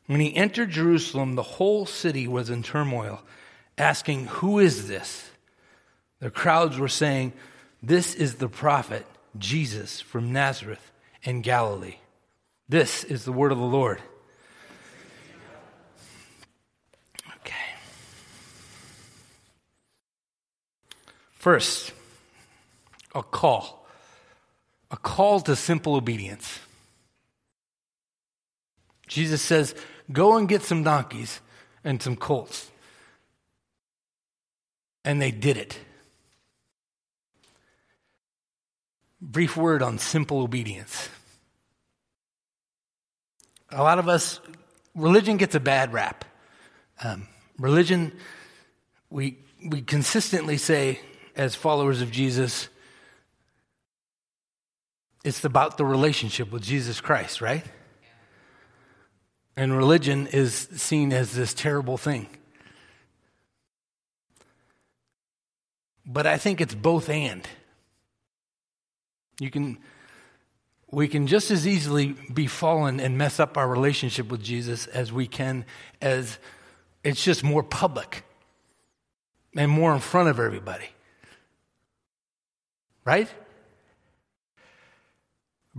When 0.05 0.19
he 0.19 0.35
entered 0.35 0.69
Jerusalem, 0.69 1.35
the 1.35 1.43
whole 1.43 1.85
city 1.85 2.27
was 2.27 2.49
in 2.49 2.63
turmoil, 2.63 3.21
asking, 3.77 4.25
Who 4.25 4.59
is 4.59 4.87
this? 4.87 5.29
The 6.19 6.29
crowds 6.29 6.77
were 6.77 6.87
saying, 6.87 7.33
This 7.81 8.13
is 8.13 8.35
the 8.35 8.49
prophet 8.49 9.05
Jesus 9.37 9.99
from 9.99 10.31
Nazareth 10.31 10.91
in 11.23 11.41
Galilee. 11.41 11.97
This 12.67 13.03
is 13.03 13.25
the 13.25 13.31
word 13.31 13.51
of 13.51 13.57
the 13.57 13.63
Lord. 13.63 13.99
Okay. 17.41 17.55
First, 21.33 21.93
a 23.13 23.24
call, 23.24 23.86
a 24.91 24.98
call 24.98 25.39
to 25.41 25.56
simple 25.56 25.95
obedience. 25.95 26.60
Jesus 29.08 29.41
says, 29.41 29.76
Go 30.12 30.38
and 30.38 30.48
get 30.48 30.63
some 30.63 30.84
donkeys 30.84 31.41
and 31.84 32.02
some 32.02 32.15
colts. 32.15 32.72
And 35.06 35.22
they 35.22 35.32
did 35.32 35.58
it. 35.58 35.78
Brief 39.22 39.58
word 39.58 39.82
on 39.82 39.98
simple 39.98 40.41
obedience. 40.41 41.10
A 43.72 43.84
lot 43.84 44.00
of 44.00 44.08
us, 44.08 44.39
religion 44.95 45.38
gets 45.38 45.54
a 45.54 45.60
bad 45.60 45.93
rap. 45.93 46.26
Um, 47.04 47.28
religion, 47.60 48.13
we, 49.10 49.38
we 49.63 49.82
consistently 49.82 50.58
say, 50.58 51.00
as 51.36 51.56
followers 51.56 52.02
of 52.02 52.12
Jesus, 52.12 52.69
it's 55.23 55.43
about 55.43 55.77
the 55.77 55.86
relationship 55.86 56.51
with 56.51 56.63
Jesus 56.63 57.01
Christ, 57.01 57.41
right? 57.41 57.65
And 59.58 59.75
religion 59.75 60.27
is 60.27 60.53
seen 60.53 61.12
as 61.12 61.34
this 61.34 61.53
terrible 61.53 61.97
thing. 61.97 62.27
But 66.05 66.25
I 66.25 66.38
think 66.38 66.62
it's 66.62 66.73
both 66.73 67.10
and. 67.10 67.47
You 69.39 69.51
can 69.51 69.77
we 70.91 71.08
can 71.08 71.27
just 71.27 71.51
as 71.51 71.67
easily 71.67 72.15
be 72.34 72.47
fallen 72.47 72.99
and 72.99 73.17
mess 73.17 73.39
up 73.39 73.58
our 73.58 73.67
relationship 73.67 74.29
with 74.29 74.41
Jesus 74.41 74.88
as 74.88 75.13
we 75.13 75.27
can 75.27 75.65
as 76.01 76.39
it's 77.03 77.23
just 77.23 77.43
more 77.43 77.62
public 77.62 78.23
and 79.55 79.69
more 79.69 79.93
in 79.93 79.99
front 79.99 80.29
of 80.29 80.39
everybody. 80.39 80.89
Right? 83.05 83.29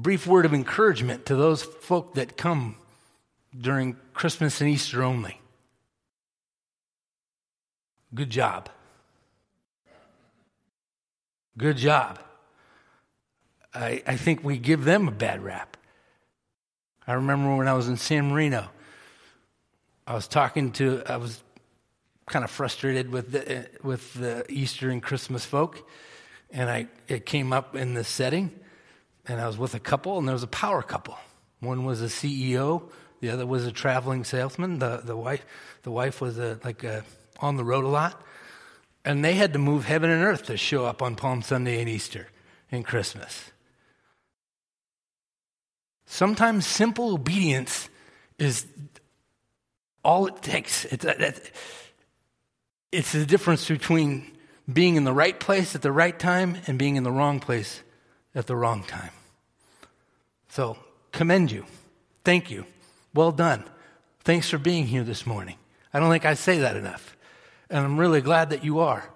Brief 0.00 0.26
word 0.26 0.46
of 0.46 0.54
encouragement 0.54 1.26
to 1.26 1.36
those 1.36 1.62
folk 1.62 2.14
that 2.14 2.36
come 2.36 2.76
during 3.59 3.96
Christmas 4.14 4.61
and 4.61 4.70
Easter 4.70 5.03
only. 5.03 5.40
Good 8.14 8.30
job. 8.30 8.70
Good 11.57 11.76
job. 11.76 12.18
I, 13.74 14.03
I 14.07 14.16
think 14.16 14.42
we 14.42 14.59
give 14.59 14.84
them 14.84 15.07
a 15.07 15.12
bad 15.12 15.44
rap. 15.44 15.76
I 17.07 17.14
remember 17.14 17.55
when 17.57 17.68
I 17.68 17.74
was 17.74 17.88
in 17.88 17.96
San 17.96 18.30
Marino, 18.30 18.68
I 20.07 20.14
was 20.14 20.26
talking 20.26 20.72
to, 20.72 21.03
I 21.07 21.18
was 21.18 21.42
kind 22.26 22.44
of 22.44 22.51
frustrated 22.51 23.11
with 23.11 23.32
the, 23.32 23.53
eh, 23.53 23.64
with 23.82 24.14
the 24.14 24.44
Easter 24.48 24.90
and 24.90 25.03
Christmas 25.03 25.44
folk, 25.44 25.88
and 26.51 26.70
I, 26.70 26.88
it 27.07 27.26
came 27.26 27.53
up 27.53 27.76
in 27.76 27.94
the 27.94 28.05
setting 28.05 28.59
and 29.27 29.41
I 29.41 29.47
was 29.47 29.59
with 29.59 29.75
a 29.75 29.81
couple, 29.81 30.18
and 30.18 30.27
there 30.27 30.35
was 30.35 30.43
a 30.43 30.49
power 30.49 30.83
couple. 30.83 31.18
One 31.61 31.85
was 31.85 32.03
a 32.03 32.07
CEO, 32.07 32.91
the 33.21 33.31
other 33.31 33.47
was 33.47 33.66
a 33.66 33.73
traveling 33.73 34.25
salesman. 34.25 34.79
The, 34.79 35.03
the 35.05 35.16
wife, 35.16 35.45
the 35.83 35.91
wife 35.91 36.21
was 36.21 36.39
a, 36.39 36.59
like 36.64 36.85
a, 36.85 37.05
on 37.39 37.57
the 37.57 37.64
road 37.64 37.85
a 37.85 37.89
lot, 37.89 38.21
and 39.05 39.25
they 39.25 39.35
had 39.35 39.53
to 39.53 39.59
move 39.59 39.85
heaven 39.85 40.11
and 40.11 40.25
earth 40.25 40.45
to 40.47 40.57
show 40.57 40.87
up 40.87 41.03
on 41.03 41.16
Palm 41.16 41.43
Sunday 41.43 41.81
and 41.81 41.89
Easter 41.89 42.29
and 42.73 42.85
Christmas. 42.85 43.51
Sometimes 46.07 46.66
simple 46.66 47.14
obedience 47.14 47.89
is 48.39 48.66
all 50.03 50.27
it 50.27 50.43
takes. 50.43 50.85
It's, 50.87 51.05
uh, 51.05 51.33
it's 52.91 53.12
the 53.12 53.27
difference 53.27 53.68
between 53.68 54.31
being 54.71 54.97
in 54.97 55.05
the 55.05 55.12
right 55.12 55.39
place 55.39 55.75
at 55.75 55.83
the 55.83 55.93
right 55.93 56.18
time 56.18 56.57
and 56.66 56.79
being 56.79 56.97
in 56.97 57.03
the 57.03 57.12
wrong 57.12 57.39
place 57.39 57.83
at 58.35 58.47
the 58.47 58.57
wrong 58.57 58.83
time. 58.85 59.11
So, 60.49 60.76
commend 61.12 61.51
you. 61.51 61.64
Thank 62.24 62.51
you. 62.51 62.66
Well 63.14 63.33
done. 63.33 63.64
Thanks 64.24 64.49
for 64.49 64.59
being 64.59 64.87
here 64.87 65.05
this 65.05 65.26
morning. 65.26 65.57
I 65.93 66.01
don't 66.01 66.11
think 66.11 66.24
I 66.24 66.35
say 66.35 66.59
that 66.59 66.76
enough. 66.76 67.16
And 67.68 67.85
I'm 67.85 67.99
really 67.99 68.20
glad 68.20 68.51
that 68.51 68.64
you 68.64 68.81
are. 68.81 69.09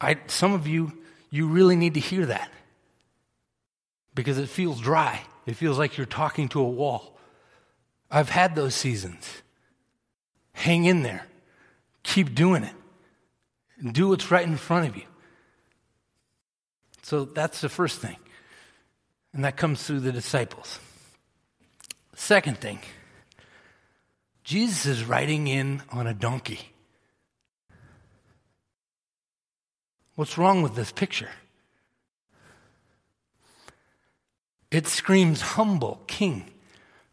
I, 0.00 0.18
some 0.26 0.52
of 0.52 0.66
you, 0.66 0.92
you 1.30 1.46
really 1.48 1.76
need 1.76 1.94
to 1.94 2.00
hear 2.00 2.26
that 2.26 2.50
because 4.14 4.38
it 4.38 4.48
feels 4.48 4.80
dry. 4.80 5.20
It 5.46 5.54
feels 5.54 5.78
like 5.78 5.96
you're 5.96 6.06
talking 6.06 6.48
to 6.50 6.60
a 6.60 6.68
wall. 6.68 7.18
I've 8.10 8.28
had 8.28 8.54
those 8.54 8.74
seasons. 8.74 9.42
Hang 10.52 10.84
in 10.84 11.02
there. 11.02 11.26
Keep 12.02 12.34
doing 12.34 12.64
it. 12.64 12.74
Do 13.92 14.08
what's 14.08 14.30
right 14.30 14.46
in 14.46 14.56
front 14.56 14.88
of 14.88 14.96
you. 14.96 15.04
So 17.04 17.26
that's 17.26 17.60
the 17.60 17.68
first 17.68 18.00
thing. 18.00 18.16
And 19.34 19.44
that 19.44 19.58
comes 19.58 19.82
through 19.82 20.00
the 20.00 20.10
disciples. 20.10 20.78
Second 22.16 22.58
thing, 22.58 22.78
Jesus 24.42 24.86
is 24.86 25.04
riding 25.04 25.46
in 25.46 25.82
on 25.90 26.06
a 26.06 26.14
donkey. 26.14 26.60
What's 30.14 30.38
wrong 30.38 30.62
with 30.62 30.76
this 30.76 30.92
picture? 30.92 31.28
It 34.70 34.86
screams 34.86 35.42
humble 35.42 36.00
king. 36.06 36.50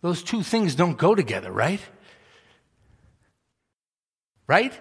Those 0.01 0.23
two 0.23 0.41
things 0.41 0.73
don't 0.73 0.97
go 0.97 1.15
together, 1.15 1.51
right? 1.51 1.81
Right? 4.47 4.73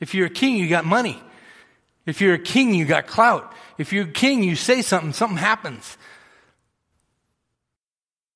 If 0.00 0.14
you're 0.14 0.26
a 0.26 0.30
king, 0.30 0.56
you 0.56 0.68
got 0.68 0.84
money. 0.84 1.22
If 2.04 2.20
you're 2.20 2.34
a 2.34 2.38
king, 2.38 2.74
you 2.74 2.84
got 2.84 3.06
clout. 3.06 3.54
If 3.80 3.94
you're 3.94 4.04
king, 4.04 4.42
you 4.42 4.56
say 4.56 4.82
something, 4.82 5.14
something 5.14 5.38
happens. 5.38 5.96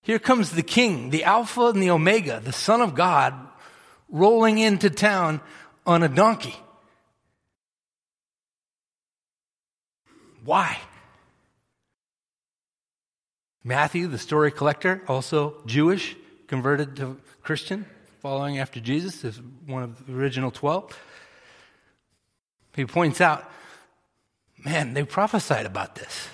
Here 0.00 0.18
comes 0.18 0.52
the 0.52 0.62
king, 0.62 1.10
the 1.10 1.24
Alpha 1.24 1.66
and 1.66 1.82
the 1.82 1.90
Omega, 1.90 2.40
the 2.42 2.50
Son 2.50 2.80
of 2.80 2.94
God, 2.94 3.34
rolling 4.08 4.56
into 4.56 4.88
town 4.88 5.42
on 5.86 6.02
a 6.02 6.08
donkey. 6.08 6.56
Why? 10.46 10.78
Matthew, 13.62 14.06
the 14.06 14.18
story 14.18 14.50
collector, 14.50 15.02
also 15.08 15.56
Jewish, 15.66 16.16
converted 16.46 16.96
to 16.96 17.20
Christian, 17.42 17.84
following 18.22 18.60
after 18.60 18.80
Jesus, 18.80 19.22
is 19.24 19.42
one 19.66 19.82
of 19.82 20.06
the 20.06 20.14
original 20.14 20.50
12. 20.50 20.98
He 22.76 22.86
points 22.86 23.20
out, 23.20 23.50
man, 24.64 24.94
they 24.94 25.04
prophesied 25.04 25.66
about 25.66 25.94
this. 25.94 26.28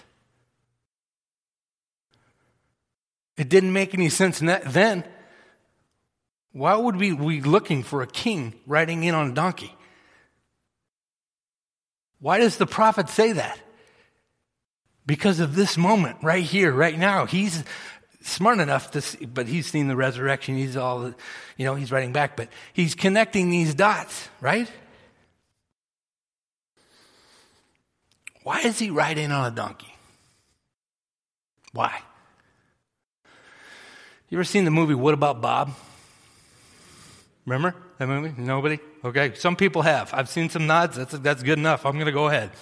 It 3.37 3.49
didn't 3.49 3.73
make 3.73 3.95
any 3.95 4.09
sense 4.11 4.41
then. 4.41 5.05
Why 6.53 6.75
would 6.75 6.97
we 6.97 7.13
be 7.15 7.41
looking 7.41 7.83
for 7.83 8.03
a 8.03 8.07
king 8.07 8.55
riding 8.67 9.03
in 9.05 9.15
on 9.15 9.31
a 9.31 9.35
donkey? 9.35 9.75
Why 12.19 12.39
does 12.39 12.59
the 12.59 12.67
prophet 12.67 13.09
say 13.09 13.33
that? 13.33 13.59
Because 15.07 15.41
of 15.41 15.55
this 15.55 15.79
moment 15.79 16.19
right 16.23 16.45
here, 16.45 16.71
right 16.71 16.99
now. 16.99 17.25
He's 17.25 17.65
smart 18.21 18.59
enough 18.59 18.91
to 18.91 19.01
see, 19.01 19.25
but 19.25 19.47
he's 19.47 19.67
seen 19.67 19.89
the 19.89 19.97
resurrection. 19.97 20.55
He's 20.55 20.77
all, 20.77 21.15
you 21.57 21.65
know, 21.65 21.75
he's 21.75 21.91
writing 21.91 22.13
back, 22.13 22.37
but 22.37 22.49
he's 22.75 22.95
connecting 22.95 23.49
these 23.49 23.75
dots, 23.75 24.29
right? 24.41 24.71
Why 28.43 28.61
is 28.61 28.79
he 28.79 28.91
riding 28.91 29.31
on 29.33 29.53
a 29.53 29.55
donkey? 29.55 29.95
Why? 31.73 32.01
You 34.29 34.39
ever 34.39 34.45
seen 34.45 34.65
the 34.65 34.71
movie 34.71 34.95
What 34.95 35.15
About 35.15 35.41
Bob? 35.41 35.73
Remember 37.47 37.75
that 37.99 38.07
movie? 38.07 38.33
Nobody? 38.41 38.79
Okay. 39.05 39.35
Some 39.35 39.57
people 39.57 39.83
have. 39.83 40.13
I've 40.15 40.29
seen 40.29 40.49
some 40.51 40.67
nods. 40.67 40.97
That's, 40.97 41.13
that's 41.19 41.43
good 41.43 41.59
enough. 41.59 41.85
I'm 41.85 41.95
going 41.95 42.07
to 42.07 42.13
go 42.13 42.29
ahead. 42.29 42.51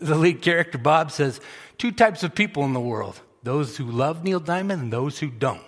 The 0.00 0.14
lead 0.14 0.40
character, 0.40 0.78
Bob, 0.78 1.10
says 1.10 1.40
two 1.76 1.90
types 1.90 2.22
of 2.22 2.32
people 2.32 2.64
in 2.64 2.74
the 2.74 2.80
world 2.80 3.20
those 3.42 3.76
who 3.76 3.90
love 3.90 4.22
Neil 4.22 4.38
Diamond 4.38 4.82
and 4.82 4.92
those 4.92 5.18
who 5.18 5.28
don't. 5.28 5.62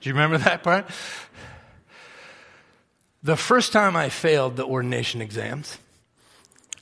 Do 0.00 0.08
you 0.08 0.14
remember 0.14 0.38
that 0.38 0.62
part? 0.62 0.88
The 3.24 3.36
first 3.36 3.72
time 3.72 3.96
I 3.96 4.08
failed 4.08 4.54
the 4.54 4.64
ordination 4.64 5.20
exams 5.20 5.78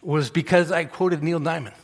was 0.07 0.31
because 0.31 0.71
I 0.71 0.85
quoted 0.85 1.21
Neil 1.25 1.41
Diamond 1.41 1.75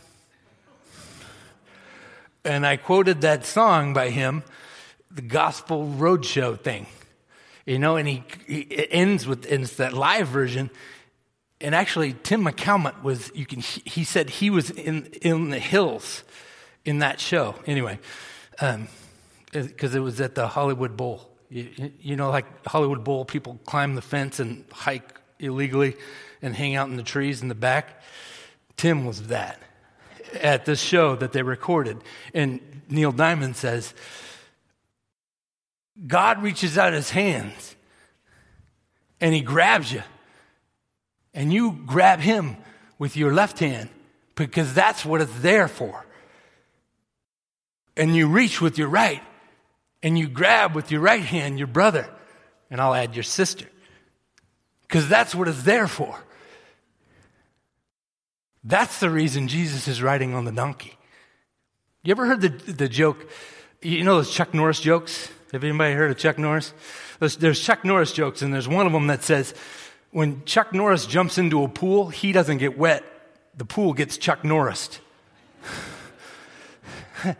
and 2.44 2.64
I 2.64 2.76
quoted 2.76 3.22
that 3.22 3.44
song 3.44 3.94
by 3.94 4.10
him, 4.10 4.44
the 5.10 5.22
Gospel 5.22 5.86
Roadshow 5.86 6.58
thing. 6.58 6.86
You 7.66 7.80
know, 7.80 7.96
and 7.96 8.08
he, 8.08 8.22
he 8.46 8.60
it 8.60 8.88
ends 8.92 9.26
with 9.26 9.50
and 9.50 9.64
it's 9.64 9.76
that 9.76 9.92
live 9.92 10.28
version. 10.28 10.70
And 11.60 11.74
actually, 11.74 12.14
Tim 12.22 12.44
McCalmont 12.44 13.02
was 13.02 13.30
you 13.34 13.44
can 13.44 13.60
he 13.60 14.04
said 14.04 14.30
he 14.30 14.50
was 14.50 14.70
in 14.70 15.06
in 15.20 15.50
the 15.50 15.58
hills 15.58 16.22
in 16.84 17.00
that 17.00 17.18
show. 17.18 17.56
Anyway, 17.66 17.98
because 18.52 18.74
um, 18.74 19.96
it 19.96 20.00
was 20.00 20.20
at 20.20 20.36
the 20.36 20.46
Hollywood 20.46 20.96
Bowl. 20.96 21.28
You, 21.48 21.92
you 22.00 22.16
know, 22.16 22.30
like 22.30 22.66
Hollywood 22.66 23.04
Bowl, 23.04 23.24
people 23.24 23.60
climb 23.66 23.94
the 23.94 24.02
fence 24.02 24.40
and 24.40 24.64
hike 24.72 25.20
illegally 25.38 25.96
and 26.40 26.54
hang 26.56 26.74
out 26.74 26.88
in 26.88 26.96
the 26.96 27.02
trees 27.02 27.42
in 27.42 27.48
the 27.48 27.54
back. 27.54 28.01
Tim 28.82 29.04
was 29.04 29.28
that 29.28 29.60
at 30.40 30.64
this 30.64 30.80
show 30.80 31.14
that 31.14 31.30
they 31.30 31.42
recorded. 31.42 31.98
And 32.34 32.58
Neil 32.88 33.12
Diamond 33.12 33.54
says, 33.54 33.94
God 36.04 36.42
reaches 36.42 36.76
out 36.76 36.92
his 36.92 37.08
hands 37.08 37.76
and 39.20 39.32
he 39.32 39.40
grabs 39.40 39.92
you. 39.92 40.02
And 41.32 41.52
you 41.52 41.78
grab 41.86 42.18
him 42.18 42.56
with 42.98 43.16
your 43.16 43.32
left 43.32 43.60
hand 43.60 43.88
because 44.34 44.74
that's 44.74 45.04
what 45.04 45.20
it's 45.20 45.38
there 45.38 45.68
for. 45.68 46.04
And 47.96 48.16
you 48.16 48.26
reach 48.26 48.60
with 48.60 48.78
your 48.78 48.88
right 48.88 49.22
and 50.02 50.18
you 50.18 50.26
grab 50.26 50.74
with 50.74 50.90
your 50.90 51.02
right 51.02 51.22
hand 51.22 51.56
your 51.56 51.68
brother, 51.68 52.10
and 52.68 52.80
I'll 52.80 52.94
add 52.94 53.14
your 53.14 53.22
sister 53.22 53.68
because 54.80 55.08
that's 55.08 55.36
what 55.36 55.46
it's 55.46 55.62
there 55.62 55.86
for. 55.86 56.18
That's 58.64 59.00
the 59.00 59.10
reason 59.10 59.48
Jesus 59.48 59.88
is 59.88 60.02
riding 60.02 60.34
on 60.34 60.44
the 60.44 60.52
donkey. 60.52 60.96
You 62.04 62.12
ever 62.12 62.26
heard 62.26 62.40
the, 62.40 62.48
the 62.48 62.88
joke? 62.88 63.28
You 63.80 64.04
know 64.04 64.16
those 64.16 64.30
Chuck 64.30 64.54
Norris 64.54 64.80
jokes? 64.80 65.30
Have 65.52 65.64
anybody 65.64 65.94
heard 65.94 66.10
of 66.10 66.18
Chuck 66.18 66.38
Norris? 66.38 66.72
There's, 67.18 67.36
there's 67.36 67.60
Chuck 67.60 67.84
Norris 67.84 68.12
jokes, 68.12 68.42
and 68.42 68.54
there's 68.54 68.68
one 68.68 68.86
of 68.86 68.92
them 68.92 69.08
that 69.08 69.22
says, 69.22 69.54
when 70.10 70.44
Chuck 70.44 70.72
Norris 70.72 71.06
jumps 71.06 71.38
into 71.38 71.62
a 71.62 71.68
pool, 71.68 72.08
he 72.08 72.32
doesn't 72.32 72.58
get 72.58 72.78
wet. 72.78 73.04
The 73.56 73.64
pool 73.64 73.92
gets 73.92 74.16
Chuck 74.16 74.44
Norris. 74.44 75.00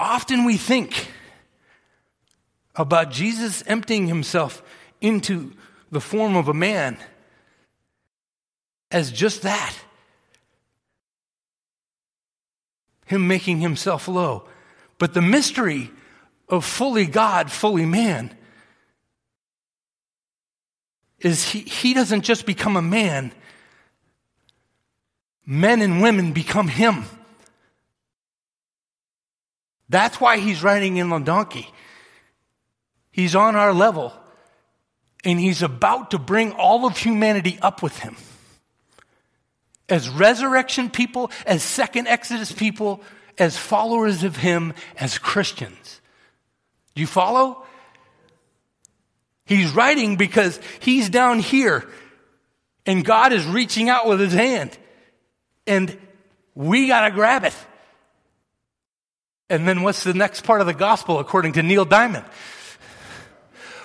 Often 0.00 0.44
we 0.44 0.56
think 0.56 1.10
about 2.76 3.10
Jesus 3.10 3.62
emptying 3.66 4.06
himself 4.06 4.62
into 5.00 5.52
the 5.90 6.00
form 6.00 6.36
of 6.36 6.48
a 6.48 6.54
man 6.54 6.96
as 8.94 9.10
just 9.10 9.42
that 9.42 9.74
Him 13.06 13.26
making 13.26 13.60
Himself 13.60 14.06
low. 14.06 14.48
But 14.98 15.12
the 15.12 15.20
mystery 15.20 15.90
of 16.48 16.64
fully 16.64 17.04
God, 17.04 17.50
fully 17.50 17.84
man 17.84 18.34
is 21.18 21.42
he, 21.42 21.60
he 21.60 21.92
doesn't 21.92 22.22
just 22.22 22.46
become 22.46 22.76
a 22.76 22.82
man, 22.82 23.32
men 25.44 25.82
and 25.82 26.00
women 26.00 26.32
become 26.32 26.68
Him. 26.68 27.04
That's 29.88 30.20
why 30.20 30.38
He's 30.38 30.62
riding 30.62 30.98
in 30.98 31.12
on 31.12 31.24
donkey. 31.24 31.68
He's 33.10 33.34
on 33.34 33.56
our 33.56 33.72
level, 33.72 34.12
and 35.24 35.40
He's 35.40 35.62
about 35.62 36.12
to 36.12 36.18
bring 36.18 36.52
all 36.52 36.86
of 36.86 36.96
humanity 36.96 37.58
up 37.60 37.82
with 37.82 37.98
Him 37.98 38.14
as 39.88 40.08
resurrection 40.08 40.90
people, 40.90 41.30
as 41.46 41.62
second 41.62 42.08
Exodus 42.08 42.52
people, 42.52 43.02
as 43.38 43.56
followers 43.56 44.24
of 44.24 44.36
Him, 44.36 44.74
as 44.96 45.18
Christians. 45.18 46.00
Do 46.94 47.00
you 47.00 47.06
follow? 47.06 47.64
He's 49.46 49.74
writing 49.74 50.16
because 50.16 50.58
He's 50.80 51.08
down 51.08 51.38
here 51.40 51.86
and 52.86 53.04
God 53.04 53.32
is 53.32 53.44
reaching 53.46 53.88
out 53.88 54.06
with 54.06 54.20
His 54.20 54.32
hand 54.32 54.76
and 55.66 55.96
we 56.54 56.88
got 56.88 57.08
to 57.08 57.10
grab 57.14 57.44
it. 57.44 57.56
And 59.50 59.68
then 59.68 59.82
what's 59.82 60.04
the 60.04 60.14
next 60.14 60.44
part 60.44 60.60
of 60.60 60.66
the 60.66 60.74
gospel 60.74 61.18
according 61.18 61.52
to 61.54 61.62
Neil 61.62 61.84
Diamond? 61.84 62.24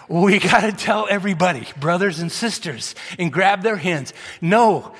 we 0.07 0.39
got 0.39 0.61
to 0.61 0.71
tell 0.71 1.07
everybody, 1.09 1.67
brothers 1.77 2.19
and 2.19 2.31
sisters, 2.31 2.95
and 3.17 3.31
grab 3.31 3.61
their 3.61 3.75
hands. 3.75 4.13
No, 4.41 4.93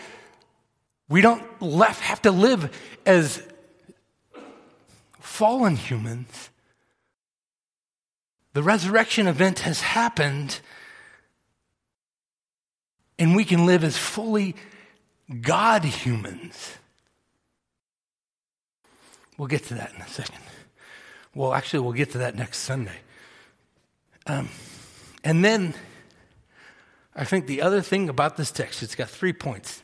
we 1.09 1.21
don't 1.21 1.43
left 1.61 2.01
have 2.01 2.21
to 2.21 2.31
live 2.31 2.71
as 3.05 3.43
fallen 5.19 5.75
humans. 5.75 6.49
The 8.53 8.63
resurrection 8.63 9.27
event 9.27 9.59
has 9.59 9.81
happened, 9.81 10.59
and 13.17 13.35
we 13.35 13.43
can 13.43 13.65
live 13.65 13.83
as 13.83 13.97
fully 13.97 14.55
God 15.41 15.83
humans. 15.83 16.75
We'll 19.37 19.47
get 19.47 19.65
to 19.65 19.75
that 19.75 19.93
in 19.95 20.01
a 20.01 20.07
second. 20.07 20.43
Well, 21.33 21.53
actually, 21.53 21.79
we'll 21.81 21.93
get 21.93 22.11
to 22.11 22.17
that 22.19 22.35
next 22.35 22.59
Sunday. 22.59 22.97
Um, 24.25 24.49
and 25.23 25.43
then, 25.45 25.73
I 27.15 27.23
think 27.23 27.47
the 27.47 27.61
other 27.61 27.81
thing 27.81 28.09
about 28.09 28.35
this 28.35 28.51
text, 28.51 28.83
it's 28.83 28.95
got 28.95 29.09
three 29.09 29.33
points. 29.33 29.81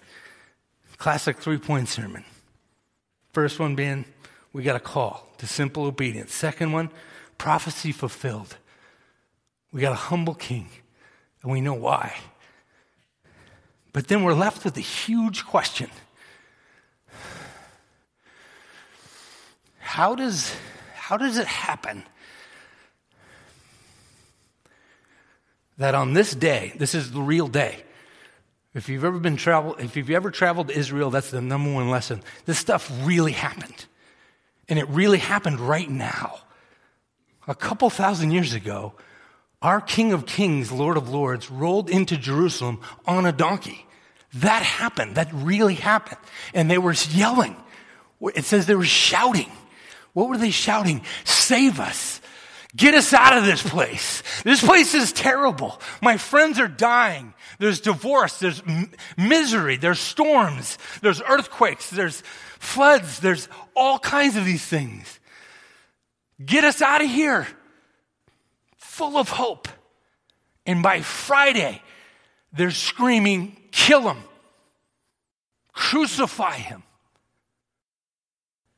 Classic 0.98 1.38
three 1.38 1.58
point 1.58 1.90
sermon. 1.90 2.24
First 3.34 3.60
one 3.60 3.76
being, 3.76 4.06
we 4.54 4.64
got 4.64 4.76
a 4.76 4.80
call 4.80 5.28
to 5.38 5.48
simple 5.48 5.86
obedience. 5.86 6.34
Second 6.34 6.72
one, 6.72 6.90
prophecy 7.38 7.92
fulfilled. 7.92 8.58
We 9.72 9.82
got 9.82 9.92
a 9.92 9.96
humble 9.96 10.36
king, 10.36 10.70
and 11.42 11.52
we 11.52 11.60
know 11.60 11.74
why. 11.74 12.16
But 13.92 14.08
then 14.08 14.24
we're 14.24 14.34
left 14.34 14.64
with 14.64 14.78
a 14.78 14.82
huge 14.82 15.46
question 15.46 15.90
How 19.80 20.14
does, 20.14 20.54
how 20.94 21.16
does 21.16 21.38
it 21.38 21.48
happen 21.48 22.04
that 25.78 25.96
on 25.96 26.12
this 26.12 26.36
day, 26.36 26.74
this 26.76 26.94
is 26.94 27.14
the 27.14 27.22
real 27.22 27.48
day, 27.48 27.85
if 28.76 28.90
you've 28.90 29.06
ever 29.06 29.18
been 29.20 29.38
travel, 29.38 29.76
if 29.76 29.96
you've 29.96 30.12
ever 30.12 30.30
traveled 30.30 30.68
to 30.68 30.78
Israel, 30.78 31.10
that's 31.10 31.32
the 31.32 31.42
number 31.42 31.74
one 31.74 31.90
lesson. 31.90 32.22
This 32.46 32.60
stuff 32.60 32.92
really 33.04 33.32
happened. 33.32 33.86
And 34.68 34.78
it 34.78 34.88
really 34.90 35.18
happened 35.18 35.62
right 35.62 35.90
now. 35.90 36.40
A 37.48 37.56
couple 37.56 37.90
thousand 37.90 38.32
years 38.32 38.54
ago, 38.54 38.94
our 39.62 39.80
King 39.80 40.12
of 40.12 40.26
Kings, 40.26 40.72
Lord 40.72 40.98
of 40.98 41.10
Lords, 41.10 41.50
rolled 41.50 41.90
into 41.90 42.18
Jerusalem 42.18 42.82
on 43.08 43.26
a 43.26 43.32
donkey. 43.32 43.86
That 44.36 44.62
happened. 44.62 45.16
That 45.16 45.30
really 45.32 45.76
happened. 45.76 46.20
And 46.54 46.70
they 46.70 46.78
were 46.78 46.94
yelling. 47.12 47.56
It 48.36 48.44
says 48.44 48.66
they 48.66 48.76
were 48.76 48.84
shouting. 48.84 49.52
What 50.14 50.28
were 50.28 50.38
they 50.38 50.52
shouting? 50.52 51.04
Save 51.24 51.80
us. 51.80 52.20
Get 52.76 52.94
us 52.94 53.14
out 53.14 53.38
of 53.38 53.46
this 53.46 53.64
place. 53.64 54.22
This 54.44 54.62
place 54.62 54.94
is 54.94 55.14
terrible. 55.14 55.80
My 56.02 56.18
friends 56.18 56.60
are 56.60 56.68
dying. 56.68 57.34
There's 57.58 57.80
divorce. 57.80 58.40
There's 58.40 58.62
m- 58.68 58.92
misery. 59.18 59.78
There's 59.78 60.00
storms. 60.00 60.78
There's 61.02 61.22
earthquakes. 61.22 61.90
There's 61.90 62.22
floods. 62.60 63.20
There's 63.20 63.48
all 63.76 63.98
kinds 64.00 64.36
of 64.36 64.44
these 64.44 64.66
things. 64.66 65.20
Get 66.44 66.66
us 66.66 66.82
out 66.82 67.02
of 67.02 67.10
here. 67.10 67.48
Full 68.78 69.18
of 69.18 69.30
hope. 69.30 69.70
And 70.66 70.84
by 70.84 71.02
Friday, 71.02 71.82
they're 72.52 72.72
screaming, 72.72 73.56
kill 73.72 74.02
him. 74.10 74.18
Crucify 75.72 76.56
him. 76.56 76.84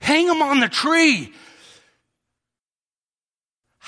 Hang 0.01 0.27
him 0.27 0.41
on 0.41 0.59
the 0.59 0.69
tree. 0.69 1.33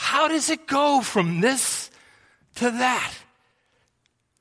How 0.01 0.29
does 0.29 0.49
it 0.49 0.65
go 0.65 1.01
from 1.01 1.41
this 1.41 1.91
to 2.55 2.71
that? 2.71 3.13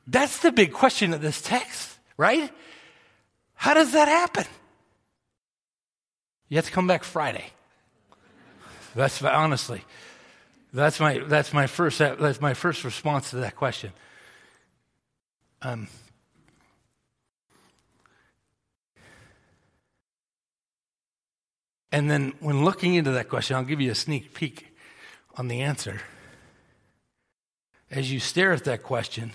That's 0.07 0.39
the 0.39 0.53
big 0.53 0.73
question 0.73 1.13
of 1.13 1.21
this 1.21 1.43
text, 1.43 1.99
right? 2.17 2.49
How 3.55 3.75
does 3.75 3.93
that 3.93 4.07
happen? 4.07 4.45
You 6.49 6.59
have 6.59 6.67
to 6.67 6.71
come 6.71 6.87
back 6.87 7.03
Friday. 7.03 7.45
That's 8.95 9.21
honestly, 9.21 9.83
that's 10.73 11.01
my 11.01 11.19
that's 11.19 11.53
my 11.53 11.67
first 11.67 11.99
that's 11.99 12.41
my 12.41 12.55
first 12.55 12.85
response 12.85 13.31
to 13.31 13.39
that 13.39 13.57
question. 13.57 13.93
Um, 15.61 15.89
and 21.91 22.09
then 22.09 22.35
when 22.39 22.65
looking 22.65 22.95
into 22.95 23.11
that 23.11 23.29
question, 23.29 23.57
I'll 23.57 23.65
give 23.65 23.81
you 23.81 23.91
a 23.91 23.97
sneak 23.97 24.35
peek 24.35 24.68
on 25.39 25.47
the 25.47 25.61
answer. 25.61 26.01
As 27.91 28.13
you 28.13 28.19
stare 28.19 28.53
at 28.53 28.65
that 28.65 28.83
question, 28.83 29.33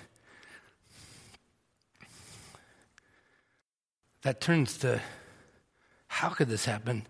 that 4.21 4.41
turns 4.41 4.77
to 4.79 5.01
how 6.07 6.29
could 6.29 6.49
this 6.49 6.65
happen? 6.65 7.07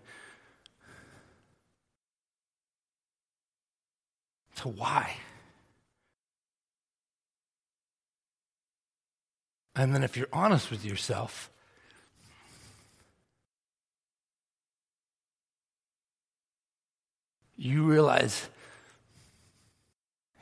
To 4.56 4.68
why? 4.68 5.16
And 9.76 9.92
then, 9.92 10.04
if 10.04 10.16
you're 10.16 10.28
honest 10.32 10.70
with 10.70 10.84
yourself, 10.84 11.50
you 17.56 17.82
realize 17.82 18.48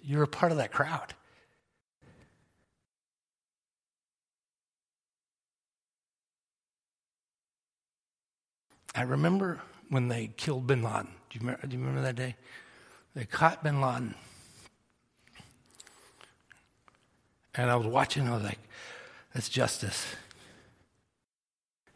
you're 0.02 0.22
a 0.22 0.28
part 0.28 0.52
of 0.52 0.58
that 0.58 0.72
crowd. 0.72 1.14
I 8.94 9.02
remember 9.02 9.60
when 9.88 10.08
they 10.08 10.32
killed 10.36 10.66
bin 10.66 10.82
Laden. 10.82 11.08
Do 11.30 11.38
you 11.38 11.40
remember, 11.40 11.66
do 11.66 11.76
you 11.76 11.82
remember 11.82 12.02
that 12.02 12.16
day? 12.16 12.36
They 13.14 13.24
caught 13.24 13.62
bin 13.62 13.80
Laden. 13.80 14.14
And 17.54 17.70
I 17.70 17.76
was 17.76 17.86
watching, 17.86 18.28
I 18.28 18.34
was 18.34 18.42
like, 18.42 18.58
that's 19.34 19.48
justice. 19.48 20.06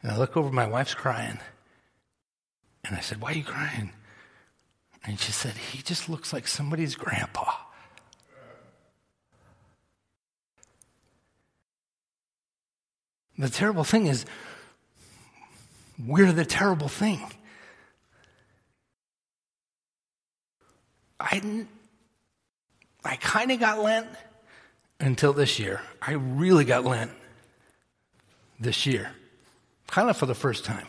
And 0.01 0.11
I 0.11 0.17
look 0.17 0.37
over, 0.37 0.51
my 0.51 0.67
wife's 0.67 0.93
crying. 0.93 1.39
And 2.83 2.95
I 2.95 2.99
said, 2.99 3.21
Why 3.21 3.31
are 3.31 3.35
you 3.35 3.43
crying? 3.43 3.91
And 5.03 5.19
she 5.19 5.31
said, 5.31 5.53
He 5.53 5.81
just 5.81 6.09
looks 6.09 6.31
like 6.31 6.47
somebody's 6.47 6.95
grandpa. 6.95 7.51
The 13.37 13.49
terrible 13.49 13.83
thing 13.83 14.07
is, 14.07 14.25
we're 16.05 16.31
the 16.31 16.45
terrible 16.45 16.87
thing. 16.87 17.21
I, 21.19 21.65
I 23.03 23.15
kind 23.17 23.51
of 23.51 23.59
got 23.59 23.79
Lent 23.79 24.07
until 24.99 25.33
this 25.33 25.59
year. 25.59 25.81
I 26.01 26.13
really 26.13 26.65
got 26.65 26.85
Lent 26.85 27.11
this 28.59 28.85
year, 28.85 29.11
kind 29.87 30.09
of 30.09 30.17
for 30.17 30.25
the 30.25 30.35
first 30.35 30.65
time. 30.65 30.87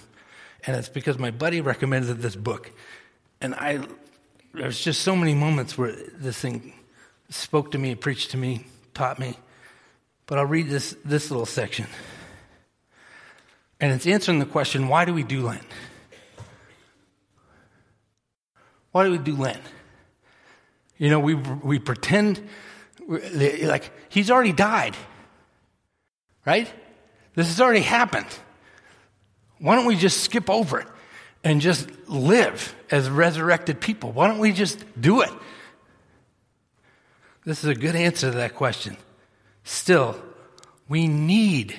And 0.67 0.77
it's 0.77 0.89
because 0.89 1.19
my 1.19 1.31
buddy 1.31 1.61
recommended 1.61 2.19
this 2.19 2.37
book. 2.37 2.71
And 3.41 3.55
I, 3.55 3.81
there's 4.55 4.81
just 4.81 5.03
so 5.03 5.15
many 5.15 5.35
moments 5.35 5.79
where 5.79 5.93
this 5.93 6.39
thing 6.39 6.73
spoke 7.31 7.73
to 7.73 7.79
me, 7.79 7.95
preached 7.95 8.33
to 8.33 8.37
me, 8.37 8.65
taught 8.95 9.19
me. 9.19 9.37
But 10.27 10.39
I'll 10.39 10.47
read 10.47 10.69
this, 10.69 10.97
this 11.05 11.31
little 11.31 11.47
section. 11.47 11.87
And 13.81 13.93
it's 13.93 14.07
answering 14.07 14.39
the 14.39 14.47
question 14.47 14.89
why 14.89 15.05
do 15.05 15.15
we 15.15 15.23
do 15.23 15.43
Lent? 15.43 15.63
Why 18.93 19.05
do 19.05 19.13
we 19.13 19.19
do 19.19 19.37
Lent? 19.37 19.63
You 20.97 21.11
know, 21.11 21.21
we, 21.21 21.35
we 21.35 21.79
pretend 21.79 22.43
like 23.09 23.93
he's 24.09 24.31
already 24.31 24.53
died, 24.53 24.97
right? 26.45 26.69
This 27.35 27.47
has 27.47 27.61
already 27.61 27.83
happened. 27.83 28.27
Why 29.59 29.77
don't 29.77 29.87
we 29.87 29.97
just 29.97 30.21
skip 30.21 30.51
over 30.51 30.81
it 30.81 30.87
and 31.45 31.61
just 31.61 31.89
live 32.09 32.75
as 32.91 33.09
resurrected 33.09 33.81
people? 33.81 34.11
Why 34.13 34.27
don't 34.27 34.39
we 34.39 34.53
just 34.53 34.85
do 35.01 35.23
it? 35.23 35.31
This 37.45 37.63
is 37.65 37.71
a 37.71 37.75
good 37.75 37.95
answer 37.95 38.31
to 38.31 38.37
that 38.39 38.55
question. 38.55 38.97
Still, 39.65 40.21
we 40.89 41.07
need 41.07 41.75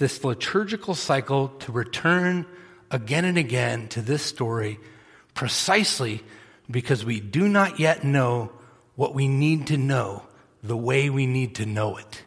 this 0.00 0.24
liturgical 0.24 0.94
cycle 0.94 1.48
to 1.60 1.70
return 1.70 2.46
again 2.90 3.26
and 3.26 3.36
again 3.36 3.86
to 3.86 4.00
this 4.00 4.22
story 4.22 4.80
precisely 5.34 6.24
because 6.70 7.04
we 7.04 7.20
do 7.20 7.46
not 7.46 7.78
yet 7.78 8.02
know 8.02 8.50
what 8.96 9.14
we 9.14 9.28
need 9.28 9.66
to 9.66 9.76
know 9.76 10.22
the 10.62 10.76
way 10.76 11.10
we 11.10 11.26
need 11.26 11.54
to 11.56 11.66
know 11.66 11.98
it. 11.98 12.24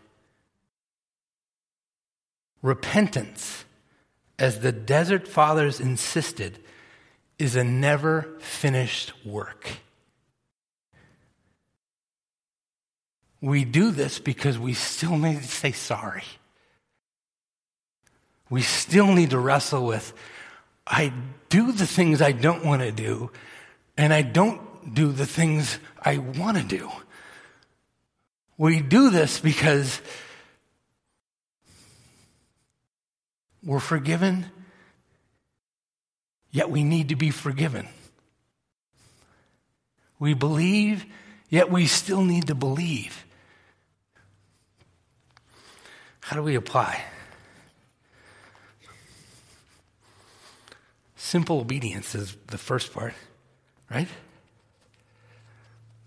Repentance, 2.61 3.65
as 4.38 4.59
the 4.59 4.71
desert 4.71 5.28
fathers 5.28 5.80
insisted, 5.80 6.59
is 7.39 7.55
a 7.55 7.63
never 7.63 8.38
finished 8.39 9.13
work. 9.26 9.69
We 13.41 13.65
do 13.65 13.89
this 13.89 14.19
because 14.19 14.59
we 14.59 14.76
still 14.76 15.17
need 15.17 15.41
to 15.41 15.47
say 15.47 15.71
sorry. 15.71 16.24
We 18.53 18.61
still 18.61 19.11
need 19.11 19.31
to 19.31 19.39
wrestle 19.39 19.83
with 19.83 20.13
I 20.85 21.11
do 21.49 21.71
the 21.71 21.87
things 21.87 22.21
I 22.21 22.33
don't 22.33 22.63
want 22.63 22.83
to 22.83 22.91
do, 22.91 23.31
and 23.97 24.13
I 24.13 24.21
don't 24.21 24.93
do 24.93 25.11
the 25.11 25.25
things 25.25 25.79
I 25.99 26.19
want 26.19 26.57
to 26.57 26.63
do. 26.63 26.91
We 28.55 28.79
do 28.79 29.09
this 29.09 29.39
because 29.39 29.99
we're 33.63 33.79
forgiven, 33.79 34.45
yet 36.51 36.69
we 36.69 36.83
need 36.83 37.09
to 37.09 37.15
be 37.15 37.31
forgiven. 37.31 37.87
We 40.19 40.35
believe, 40.35 41.07
yet 41.49 41.71
we 41.71 41.87
still 41.87 42.21
need 42.21 42.45
to 42.49 42.55
believe. 42.55 43.25
How 46.19 46.35
do 46.35 46.43
we 46.43 46.53
apply? 46.53 47.03
Simple 51.34 51.61
obedience 51.61 52.13
is 52.13 52.38
the 52.45 52.59
first 52.59 52.93
part, 52.93 53.15
right? 53.89 54.07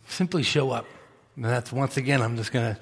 Simply 0.06 0.44
show 0.44 0.70
up. 0.70 0.86
And 1.34 1.44
that's 1.44 1.72
once 1.72 1.96
again, 1.96 2.22
I'm 2.22 2.36
just 2.36 2.52
going 2.52 2.76
to 2.76 2.80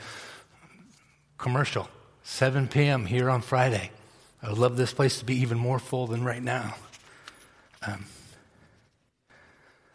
commercial. 1.39 1.89
7 2.25 2.69
p.m. 2.69 3.07
here 3.07 3.31
on 3.31 3.41
Friday. 3.41 3.91
I 4.43 4.51
would 4.51 4.59
love 4.59 4.77
this 4.77 4.93
place 4.93 5.21
to 5.21 5.25
be 5.25 5.37
even 5.37 5.57
more 5.57 5.79
full 5.79 6.07
than 6.07 6.23
right 6.23 6.43
now. 6.43 6.75
Um, 7.81 8.05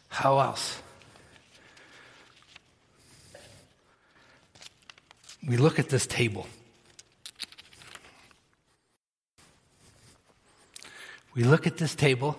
how 0.08 0.40
else? 0.40 0.82
We 5.48 5.58
look 5.58 5.78
at 5.78 5.90
this 5.90 6.08
table. 6.08 6.48
We 11.36 11.44
look 11.44 11.68
at 11.68 11.78
this 11.78 11.96
table 11.96 12.38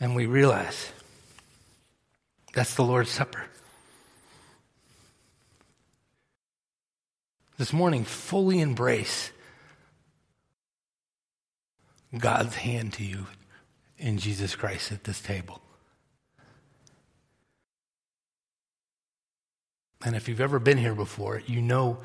and 0.00 0.14
we 0.14 0.26
realize 0.26 0.92
that's 2.54 2.74
the 2.74 2.82
Lord's 2.82 3.10
Supper. 3.10 3.44
This 7.56 7.72
morning, 7.72 8.04
fully 8.04 8.60
embrace 8.60 9.32
God's 12.16 12.54
hand 12.54 12.92
to 12.94 13.04
you 13.04 13.26
in 13.98 14.18
Jesus 14.18 14.54
Christ 14.54 14.92
at 14.92 15.04
this 15.04 15.20
table. 15.20 15.60
And 20.04 20.14
if 20.14 20.28
you've 20.28 20.40
ever 20.40 20.58
been 20.58 20.78
here 20.78 20.94
before, 20.94 21.42
you 21.46 21.60
know 21.60 21.98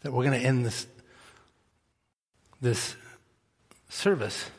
that 0.00 0.12
we're 0.12 0.24
going 0.24 0.40
to 0.40 0.46
end 0.46 0.64
this, 0.64 0.86
this 2.60 2.96
service 3.92 4.50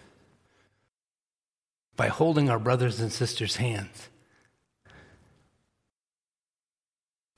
by 1.95 2.07
holding 2.07 2.49
our 2.49 2.59
brothers 2.59 2.99
and 2.99 3.11
sisters' 3.11 3.55
hands. 3.55 4.09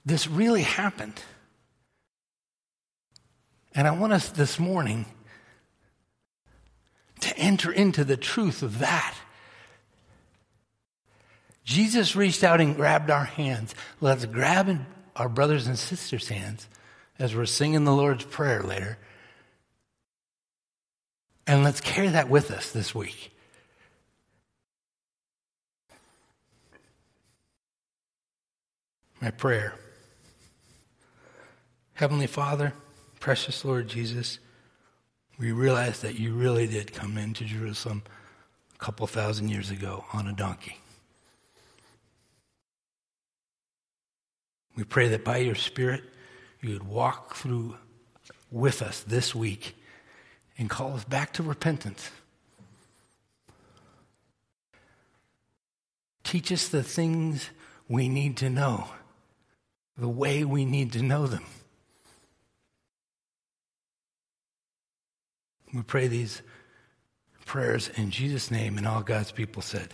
This 0.05 0.27
really 0.27 0.61
happened. 0.61 1.19
And 3.73 3.87
I 3.87 3.91
want 3.91 4.13
us 4.13 4.29
this 4.29 4.59
morning 4.59 5.05
to 7.21 7.37
enter 7.37 7.71
into 7.71 8.03
the 8.03 8.17
truth 8.17 8.61
of 8.61 8.79
that. 8.79 9.15
Jesus 11.63 12.15
reached 12.15 12.43
out 12.43 12.61
and 12.61 12.75
grabbed 12.75 13.09
our 13.09 13.25
hands. 13.25 13.73
Let's 13.99 14.25
grab 14.25 14.79
our 15.15 15.27
brothers 15.27 15.65
and 15.65 15.79
sisters' 15.79 16.29
hands 16.29 16.69
as 17.17 17.35
we're 17.35 17.45
singing 17.45 17.83
the 17.85 17.95
Lord's 17.95 18.23
Prayer 18.23 18.61
later. 18.61 18.97
And 21.47 21.63
let's 21.63 21.81
carry 21.81 22.07
that 22.09 22.29
with 22.29 22.49
us 22.49 22.71
this 22.71 22.95
week. 22.95 23.31
My 29.21 29.31
prayer. 29.31 29.75
Heavenly 31.93 32.27
Father, 32.27 32.73
precious 33.19 33.63
Lord 33.63 33.87
Jesus, 33.87 34.39
we 35.37 35.51
realize 35.51 36.01
that 36.01 36.19
you 36.19 36.33
really 36.33 36.67
did 36.67 36.93
come 36.93 37.17
into 37.17 37.45
Jerusalem 37.45 38.03
a 38.73 38.77
couple 38.77 39.07
thousand 39.07 39.49
years 39.49 39.71
ago 39.71 40.05
on 40.13 40.27
a 40.27 40.33
donkey. 40.33 40.77
We 44.75 44.83
pray 44.83 45.07
that 45.09 45.23
by 45.23 45.37
your 45.37 45.55
Spirit, 45.55 46.03
you 46.61 46.73
would 46.73 46.83
walk 46.83 47.35
through 47.35 47.75
with 48.51 48.81
us 48.81 49.01
this 49.01 49.33
week 49.33 49.75
and 50.57 50.69
call 50.69 50.93
us 50.93 51.03
back 51.03 51.33
to 51.33 51.43
repentance. 51.43 52.11
Teach 56.23 56.51
us 56.51 56.67
the 56.67 56.83
things 56.83 57.49
we 57.87 58.09
need 58.09 58.37
to 58.37 58.49
know, 58.49 58.87
the 59.97 60.09
way 60.09 60.43
we 60.43 60.65
need 60.65 60.91
to 60.93 61.01
know 61.01 61.27
them. 61.27 61.45
We 65.73 65.81
pray 65.81 66.07
these 66.07 66.41
prayers 67.45 67.89
in 67.95 68.09
Jesus' 68.09 68.49
name, 68.49 68.77
and 68.77 68.87
all 68.87 69.01
God's 69.03 69.31
people 69.31 69.61
said. 69.61 69.93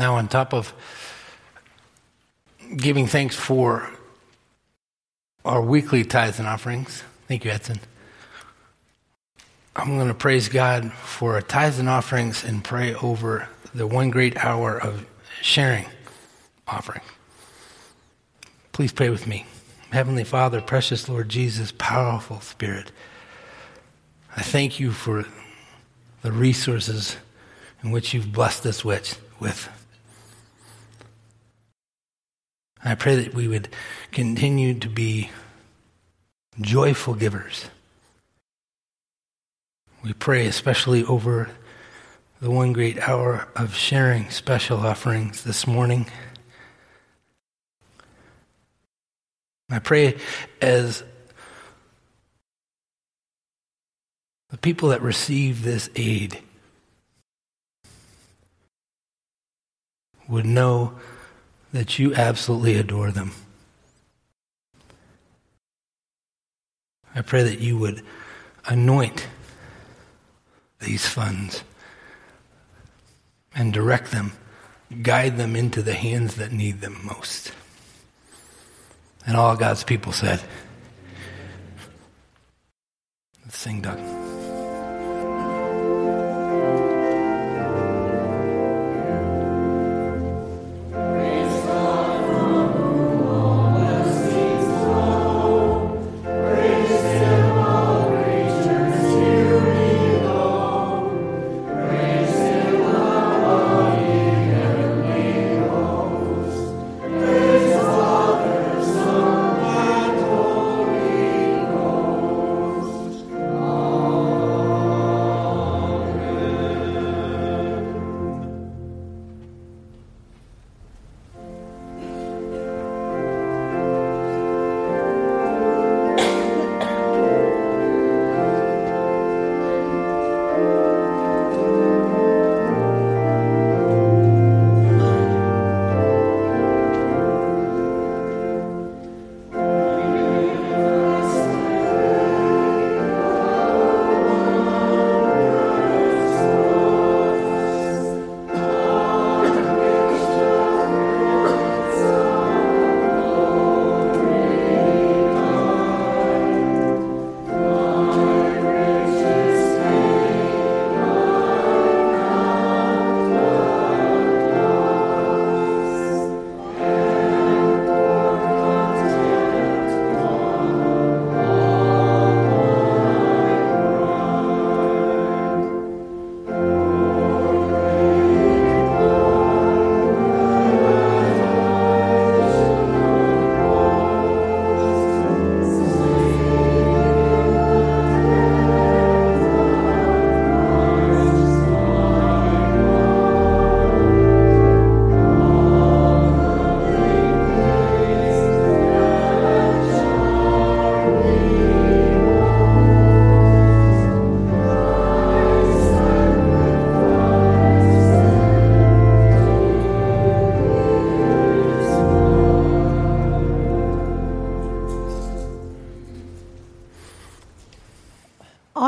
Now, 0.00 0.14
on 0.14 0.28
top 0.28 0.54
of 0.54 0.72
giving 2.74 3.06
thanks 3.06 3.36
for 3.36 3.86
our 5.44 5.60
weekly 5.60 6.04
tithes 6.04 6.38
and 6.38 6.48
offerings, 6.48 7.02
thank 7.28 7.44
you, 7.44 7.50
Edson. 7.50 7.80
I'm 9.76 9.98
going 9.98 10.08
to 10.08 10.14
praise 10.14 10.48
God 10.48 10.90
for 10.90 11.34
our 11.34 11.42
tithes 11.42 11.78
and 11.78 11.86
offerings 11.86 12.44
and 12.44 12.64
pray 12.64 12.94
over 12.94 13.46
the 13.74 13.86
one 13.86 14.08
great 14.08 14.42
hour 14.42 14.80
of 14.80 15.04
sharing 15.42 15.84
offering. 16.66 17.02
Please 18.72 18.92
pray 18.92 19.10
with 19.10 19.26
me. 19.26 19.44
Heavenly 19.92 20.24
Father, 20.24 20.62
precious 20.62 21.10
Lord 21.10 21.28
Jesus, 21.28 21.74
powerful 21.76 22.40
Spirit, 22.40 22.90
I 24.34 24.40
thank 24.40 24.80
you 24.80 24.92
for 24.92 25.26
the 26.22 26.32
resources 26.32 27.18
in 27.84 27.90
which 27.90 28.14
you've 28.14 28.32
blessed 28.32 28.64
us 28.64 28.82
with. 28.82 29.20
With. 32.82 32.90
I 32.90 32.94
pray 32.94 33.16
that 33.16 33.34
we 33.34 33.48
would 33.48 33.68
continue 34.12 34.78
to 34.78 34.88
be 34.88 35.30
joyful 36.60 37.14
givers. 37.14 37.66
We 40.02 40.12
pray 40.14 40.46
especially 40.46 41.04
over 41.04 41.50
the 42.40 42.50
one 42.50 42.72
great 42.72 42.98
hour 43.06 43.48
of 43.54 43.74
sharing 43.74 44.30
special 44.30 44.78
offerings 44.78 45.44
this 45.44 45.66
morning. 45.66 46.06
I 49.70 49.78
pray 49.78 50.16
as 50.60 51.04
the 54.48 54.58
people 54.58 54.88
that 54.88 55.02
receive 55.02 55.62
this 55.62 55.90
aid 55.94 56.42
would 60.28 60.46
know 60.46 60.98
that 61.72 61.98
you 61.98 62.14
absolutely 62.14 62.76
adore 62.76 63.10
them. 63.10 63.32
I 67.14 67.22
pray 67.22 67.42
that 67.42 67.58
you 67.58 67.76
would 67.78 68.02
anoint 68.66 69.26
these 70.80 71.06
funds 71.06 71.62
and 73.54 73.72
direct 73.72 74.10
them, 74.10 74.32
guide 75.02 75.36
them 75.36 75.56
into 75.56 75.82
the 75.82 75.94
hands 75.94 76.36
that 76.36 76.52
need 76.52 76.80
them 76.80 77.00
most. 77.04 77.52
And 79.26 79.36
all 79.36 79.56
God's 79.56 79.84
people 79.84 80.12
said, 80.12 80.40
Let's 83.44 83.58
sing, 83.58 83.80
Doug. 83.80 84.39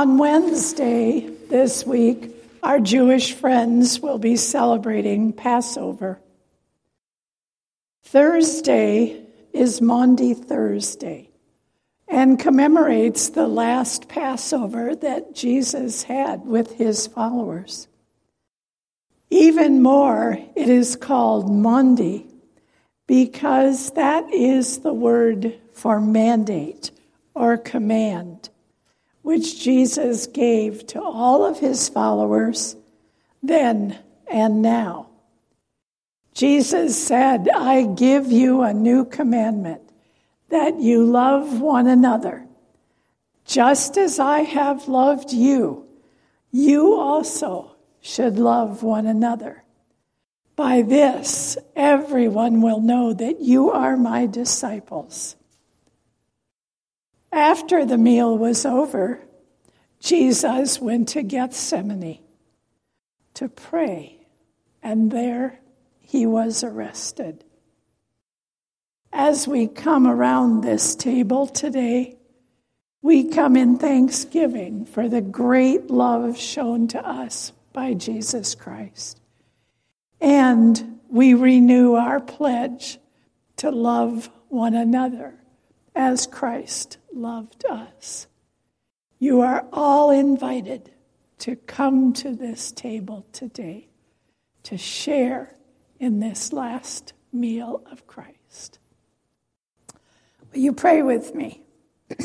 On 0.03 0.19
Wednesday 0.19 1.29
this 1.49 1.87
week, 1.87 2.35
our 2.61 2.81
Jewish 2.81 3.35
friends 3.35 4.01
will 4.01 4.19
be 4.19 4.35
celebrating 4.35 5.33
Passover. 5.33 6.19
Thursday 8.03 9.25
is 9.53 9.81
Maundy 9.81 10.35
Thursday 10.35 11.31
and 12.09 12.37
commemorates 12.37 13.29
the 13.29 13.47
last 13.47 14.09
Passover 14.09 14.97
that 14.97 15.37
Jesus 15.37 16.03
had 16.03 16.45
with 16.47 16.73
his 16.73 17.07
followers. 17.07 17.87
Even 19.31 19.83
more, 19.83 20.37
it 20.57 20.69
is 20.69 20.97
called 20.97 21.49
Maundy 21.49 22.27
because 23.07 23.93
that 23.93 24.35
is 24.35 24.81
the 24.81 24.93
word 24.93 25.61
for 25.73 26.01
mandate 26.01 26.91
or 27.37 27.57
command 27.57 28.49
which 29.23 29.61
Jesus 29.63 30.27
gave 30.27 30.87
to 30.89 31.01
all 31.01 31.45
of 31.45 31.61
his 31.61 31.89
followers 31.89 32.77
then 33.43 33.99
and 34.31 34.63
now. 34.63 35.09
Jesus 36.35 37.03
said, 37.03 37.49
I 37.55 37.85
give 37.85 38.31
you 38.31 38.63
a 38.63 38.73
new 38.73 39.05
commandment 39.05 39.83
that 40.49 40.81
you 40.81 41.05
love 41.05 41.61
one 41.61 41.87
another. 41.87 42.47
Just 43.45 43.97
as 43.97 44.19
I 44.19 44.41
have 44.41 44.89
loved 44.89 45.33
you, 45.33 45.87
you 46.51 46.95
also 46.95 47.77
should 48.01 48.39
love 48.39 48.83
one 48.83 49.07
another. 49.07 49.65
By 50.57 50.83
this, 50.83 51.57
everyone 51.75 52.61
will 52.61 52.81
know 52.81 53.13
that 53.13 53.41
you 53.41 53.71
are 53.71 53.97
my 53.97 54.27
disciples 54.27 55.37
after 57.33 57.85
the 57.85 57.99
meal 57.99 58.37
was 58.37 58.67
over, 58.67 59.21
Jesus 60.01 60.81
went 60.81 61.09
to 61.11 61.23
Gethsemane. 61.23 62.19
to 63.35 63.49
pray, 63.49 64.19
and 64.83 65.11
there 65.11 65.59
he 66.01 66.27
was 66.27 66.63
arrested. 66.63 67.45
As 69.13 69.49
we 69.49 69.67
come 69.67 70.07
around 70.07 70.61
this 70.61 70.95
table 70.95 71.47
today, 71.47 72.17
we 73.01 73.25
come 73.25 73.57
in 73.57 73.79
thanksgiving 73.79 74.85
for 74.85 75.09
the 75.09 75.21
great 75.21 75.91
love 75.91 76.39
shown 76.39 76.89
to 76.89 77.07
us 77.07 77.53
by 77.73 77.95
Jesus 77.95 78.55
Christ. 78.55 79.21
And 80.21 81.01
we 81.09 81.35
renew 81.35 81.95
our 81.95 82.21
pledge 82.21 82.99
to 83.57 83.71
love 83.71 84.31
one 84.49 84.75
another 84.75 85.35
as 85.95 86.27
Christ 86.27 86.99
loved 87.15 87.65
us. 87.67 88.27
You 89.19 89.41
are 89.41 89.67
all 89.73 90.11
invited 90.11 90.91
to 91.39 91.57
come 91.57 92.13
to 92.15 92.35
this 92.35 92.73
table 92.73 93.27
today 93.33 93.89
to 94.65 94.77
share 94.77 95.55
in 95.99 96.21
this 96.21 96.53
last 96.53 97.13
meal 97.33 97.83
of 97.91 98.07
Christ. 98.07 98.79
Will 100.53 100.61
you 100.61 100.73
pray 100.73 101.03
with 101.03 101.35
me? 101.35 101.63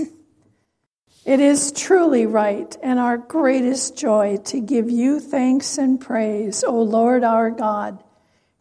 it 1.25 1.39
is 1.39 1.71
truly 1.71 2.25
right 2.25 2.75
and 2.83 2.99
our 2.99 3.17
greatest 3.17 3.97
joy 3.97 4.37
to 4.45 4.59
give 4.59 4.89
you 4.89 5.19
thanks 5.19 5.77
and 5.77 5.99
praise, 5.99 6.63
O 6.63 6.81
Lord 6.81 7.23
our 7.23 7.49
God, 7.49 8.03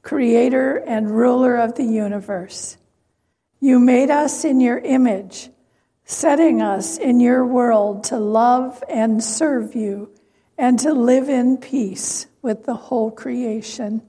creator 0.03 0.77
and 0.77 1.11
ruler 1.11 1.57
of 1.57 1.75
the 1.75 1.85
universe. 1.85 2.77
You 3.61 3.81
made 3.81 4.11
us 4.11 4.45
in 4.45 4.61
your 4.61 4.79
image, 4.79 5.51
setting 6.09 6.63
us 6.63 6.97
in 6.97 7.19
your 7.19 7.45
world 7.45 8.05
to 8.05 8.17
love 8.17 8.83
and 8.89 9.23
serve 9.23 9.75
you 9.75 10.09
and 10.57 10.79
to 10.79 10.93
live 10.93 11.29
in 11.29 11.57
peace 11.57 12.29
with 12.41 12.65
the 12.65 12.75
whole 12.75 13.11
creation. 13.11 14.01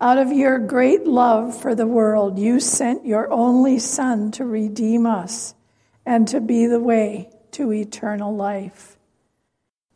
Out 0.00 0.18
of 0.18 0.32
your 0.32 0.58
great 0.58 1.06
love 1.06 1.58
for 1.58 1.76
the 1.76 1.86
world, 1.86 2.40
you 2.40 2.58
sent 2.58 3.06
your 3.06 3.30
only 3.30 3.78
Son 3.78 4.32
to 4.32 4.44
redeem 4.44 5.06
us 5.06 5.54
and 6.04 6.26
to 6.26 6.40
be 6.40 6.66
the 6.66 6.80
way 6.80 7.30
to 7.52 7.72
eternal 7.72 8.34
life. 8.34 8.98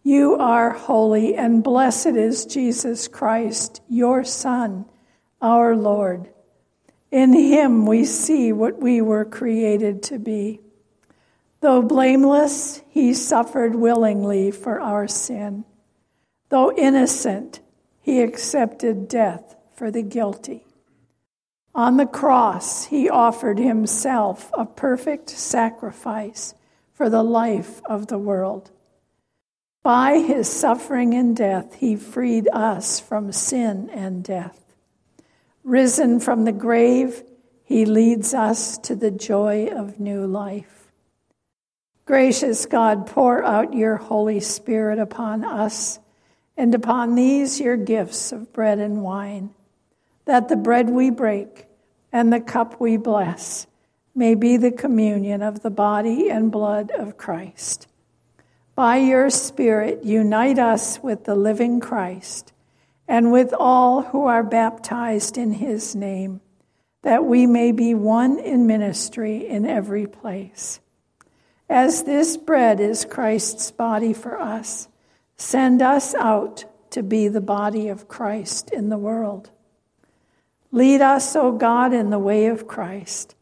You 0.05 0.36
are 0.36 0.70
holy, 0.70 1.34
and 1.34 1.64
blessed 1.64 2.09
is 2.09 2.47
Jesus 2.47 3.09
Christ, 3.09 3.80
your 3.88 4.22
Son, 4.22 4.84
our 5.42 5.74
Lord. 5.74 6.28
In 7.11 7.32
him 7.32 7.84
we 7.86 8.05
see 8.05 8.53
what 8.53 8.80
we 8.80 9.01
were 9.01 9.24
created 9.24 10.03
to 10.05 10.18
be. 10.18 10.61
Though 11.65 11.81
blameless, 11.81 12.83
he 12.91 13.15
suffered 13.15 13.75
willingly 13.75 14.51
for 14.51 14.83
our 14.83 15.09
sin. 15.09 15.65
Though 16.51 16.71
innocent, 16.77 17.61
he 18.03 18.21
accepted 18.21 19.09
death 19.09 19.57
for 19.75 19.91
the 19.91 20.03
guilty. 20.03 20.67
On 21.75 21.97
the 21.97 22.05
cross, 22.05 22.85
he 22.85 23.09
offered 23.09 23.59
himself 23.59 24.51
a 24.53 24.67
perfect 24.67 25.31
sacrifice 25.31 26.53
for 26.93 27.09
the 27.09 27.23
life 27.23 27.81
of 27.87 28.09
the 28.09 28.19
world. 28.19 28.71
By 29.83 30.19
his 30.19 30.51
suffering 30.51 31.15
and 31.15 31.35
death, 31.35 31.77
he 31.77 31.97
freed 31.97 32.47
us 32.53 33.01
from 33.01 33.33
sin 33.33 33.89
and 33.89 34.23
death. 34.23 34.75
Risen 35.62 36.21
from 36.21 36.45
the 36.45 36.53
grave, 36.53 37.23
he 37.62 37.87
leads 37.87 38.35
us 38.35 38.77
to 38.81 38.95
the 38.95 39.11
joy 39.11 39.69
of 39.69 39.99
new 39.99 40.27
life. 40.27 40.74
Gracious 42.07 42.67
God, 42.67 43.07
pour 43.07 43.43
out 43.43 43.75
your 43.75 43.97
Holy 43.97 44.41
Spirit 44.41 44.99
upon 44.99 45.45
us 45.45 45.99
and 46.57 46.75
upon 46.75 47.15
these 47.15 47.61
your 47.61 47.77
gifts 47.77 48.31
of 48.31 48.53
bread 48.53 48.79
and 48.79 49.03
wine 49.03 49.51
that 50.25 50.49
the 50.49 50.57
bread 50.57 50.89
we 50.91 51.11
break 51.11 51.67
and 52.13 52.33
the 52.33 52.41
cup 52.41 52.81
we 52.81 52.97
bless 52.97 53.67
may 54.15 54.35
be 54.35 54.57
the 54.57 54.71
communion 54.71 55.43
of 55.43 55.61
the 55.61 55.71
body 55.71 56.31
and 56.31 56.53
blood 56.53 56.91
of 56.93 57.17
Christ. 57.17 57.87
By 58.75 58.97
your 58.97 59.31
Spirit, 59.31 60.05
unite 60.05 60.59
us 60.59 61.03
with 61.03 61.25
the 61.25 61.35
living 61.35 61.81
Christ 61.81 62.53
and 63.07 63.33
with 63.33 63.53
all 63.59 64.03
who 64.03 64.27
are 64.27 64.43
baptized 64.43 65.37
in 65.37 65.53
his 65.53 65.95
name, 65.95 66.41
that 67.03 67.25
we 67.25 67.47
may 67.47 67.73
be 67.73 67.95
one 67.95 68.39
in 68.39 68.67
ministry 68.67 69.47
in 69.47 69.67
every 69.67 70.07
place. 70.07 70.81
As 71.69 72.03
this 72.03 72.37
bread 72.37 72.81
is 72.81 73.05
Christ's 73.05 73.71
body 73.71 74.12
for 74.12 74.39
us, 74.39 74.89
send 75.37 75.81
us 75.81 76.15
out 76.15 76.65
to 76.91 77.03
be 77.03 77.29
the 77.29 77.41
body 77.41 77.89
of 77.89 78.09
Christ 78.09 78.71
in 78.71 78.89
the 78.89 78.99
world. 78.99 79.51
Lead 80.71 81.01
us, 81.01 81.35
O 81.37 81.53
God, 81.53 81.93
in 81.93 82.11
the 82.11 82.19
way 82.19 82.47
of 82.47 82.67
Christ. 82.67 83.35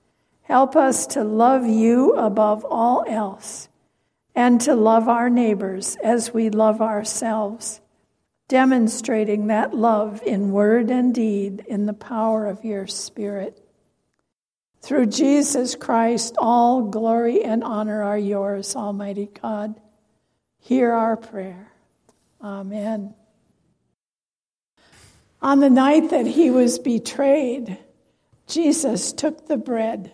Help 0.42 0.76
us 0.76 1.06
to 1.08 1.24
love 1.24 1.66
you 1.66 2.12
above 2.12 2.64
all 2.64 3.04
else 3.08 3.68
and 4.34 4.60
to 4.60 4.74
love 4.74 5.08
our 5.08 5.30
neighbors 5.30 5.96
as 6.02 6.32
we 6.32 6.50
love 6.50 6.80
ourselves, 6.80 7.80
demonstrating 8.48 9.46
that 9.48 9.74
love 9.74 10.22
in 10.24 10.52
word 10.52 10.90
and 10.90 11.14
deed 11.14 11.64
in 11.66 11.86
the 11.86 11.92
power 11.92 12.46
of 12.46 12.64
your 12.64 12.86
Spirit. 12.86 13.61
Through 14.82 15.06
Jesus 15.06 15.76
Christ, 15.76 16.34
all 16.38 16.82
glory 16.82 17.44
and 17.44 17.62
honor 17.62 18.02
are 18.02 18.18
yours, 18.18 18.74
Almighty 18.74 19.30
God. 19.40 19.80
Hear 20.58 20.90
our 20.90 21.16
prayer. 21.16 21.72
Amen. 22.42 23.14
On 25.40 25.60
the 25.60 25.70
night 25.70 26.10
that 26.10 26.26
he 26.26 26.50
was 26.50 26.80
betrayed, 26.80 27.78
Jesus 28.48 29.12
took 29.12 29.46
the 29.46 29.56
bread. 29.56 30.12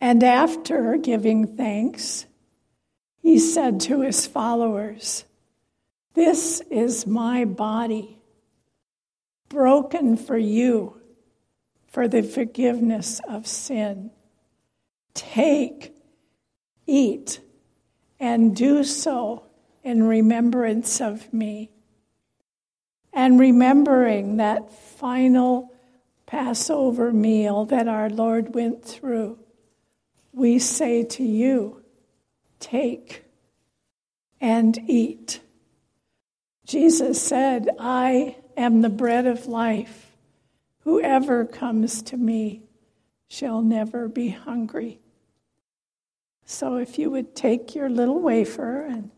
And 0.00 0.22
after 0.22 0.96
giving 0.96 1.56
thanks, 1.58 2.24
he 3.20 3.38
said 3.38 3.80
to 3.82 4.00
his 4.00 4.26
followers, 4.26 5.24
This 6.14 6.62
is 6.70 7.06
my 7.06 7.44
body, 7.44 8.18
broken 9.50 10.16
for 10.16 10.38
you 10.38 10.99
for 11.90 12.08
the 12.08 12.22
forgiveness 12.22 13.20
of 13.28 13.46
sin. 13.46 14.10
Take, 15.12 15.92
eat, 16.86 17.40
and 18.18 18.54
do 18.54 18.84
so 18.84 19.44
in 19.82 20.04
remembrance 20.04 21.00
of 21.00 21.32
me. 21.32 21.70
And 23.12 23.40
remembering 23.40 24.36
that 24.36 24.70
final 24.70 25.72
Passover 26.26 27.12
meal 27.12 27.64
that 27.66 27.88
our 27.88 28.08
Lord 28.08 28.54
went 28.54 28.84
through, 28.84 29.38
we 30.32 30.60
say 30.60 31.02
to 31.02 31.24
you, 31.24 31.82
take 32.60 33.24
and 34.40 34.78
eat. 34.88 35.40
Jesus 36.64 37.20
said, 37.20 37.68
I 37.80 38.36
am 38.56 38.80
the 38.80 38.88
bread 38.88 39.26
of 39.26 39.46
life. 39.46 40.09
Whoever 40.90 41.44
comes 41.44 42.02
to 42.02 42.16
me 42.16 42.64
shall 43.28 43.62
never 43.62 44.08
be 44.08 44.30
hungry. 44.30 44.98
So 46.44 46.78
if 46.78 46.98
you 46.98 47.12
would 47.12 47.36
take 47.36 47.76
your 47.76 47.88
little 47.88 48.18
wafer 48.18 48.86
and 48.86 49.12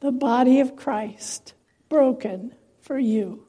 the 0.00 0.12
body 0.12 0.60
of 0.60 0.76
Christ 0.76 1.54
broken 1.88 2.54
for 2.82 2.98
you. 2.98 3.46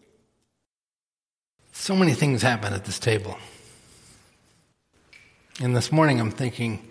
So 1.73 1.97
many 1.97 2.13
things 2.13 2.41
happen 2.41 2.71
at 2.71 2.85
this 2.85 2.97
table. 2.97 3.37
And 5.59 5.75
this 5.75 5.91
morning 5.91 6.21
I'm 6.21 6.31
thinking, 6.31 6.87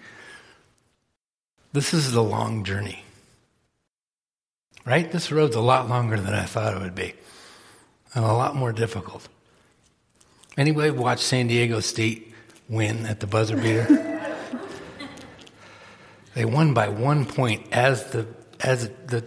this 1.73 1.95
is 1.95 2.13
the 2.13 2.23
long 2.23 2.63
journey. 2.63 3.05
Right? 4.85 5.11
This 5.11 5.33
road's 5.33 5.57
a 5.57 5.63
lot 5.63 5.89
longer 5.89 6.21
than 6.21 6.35
I 6.35 6.45
thought 6.45 6.75
it 6.75 6.81
would 6.81 6.95
be, 6.95 7.15
and 8.15 8.25
a 8.25 8.33
lot 8.33 8.57
more 8.57 8.73
difficult. 8.73 9.29
Anybody 10.57 10.91
watch 10.91 11.21
San 11.21 11.47
Diego 11.47 11.81
State 11.81 12.35
win 12.69 13.07
at 13.07 13.21
the 13.21 13.27
buzzer 13.27 13.57
beater? 13.57 13.87
they 16.35 16.45
won 16.45 16.75
by 16.75 16.89
one 16.89 17.25
point 17.25 17.67
as 17.73 18.11
the 18.11 18.27
as 18.61 18.89
the 19.07 19.25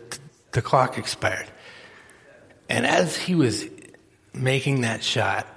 the 0.52 0.62
clock 0.62 0.98
expired. 0.98 1.48
And 2.70 2.86
as 2.86 3.16
he 3.16 3.36
was 3.36 3.66
making 4.34 4.82
that 4.82 5.04
shot, 5.04 5.48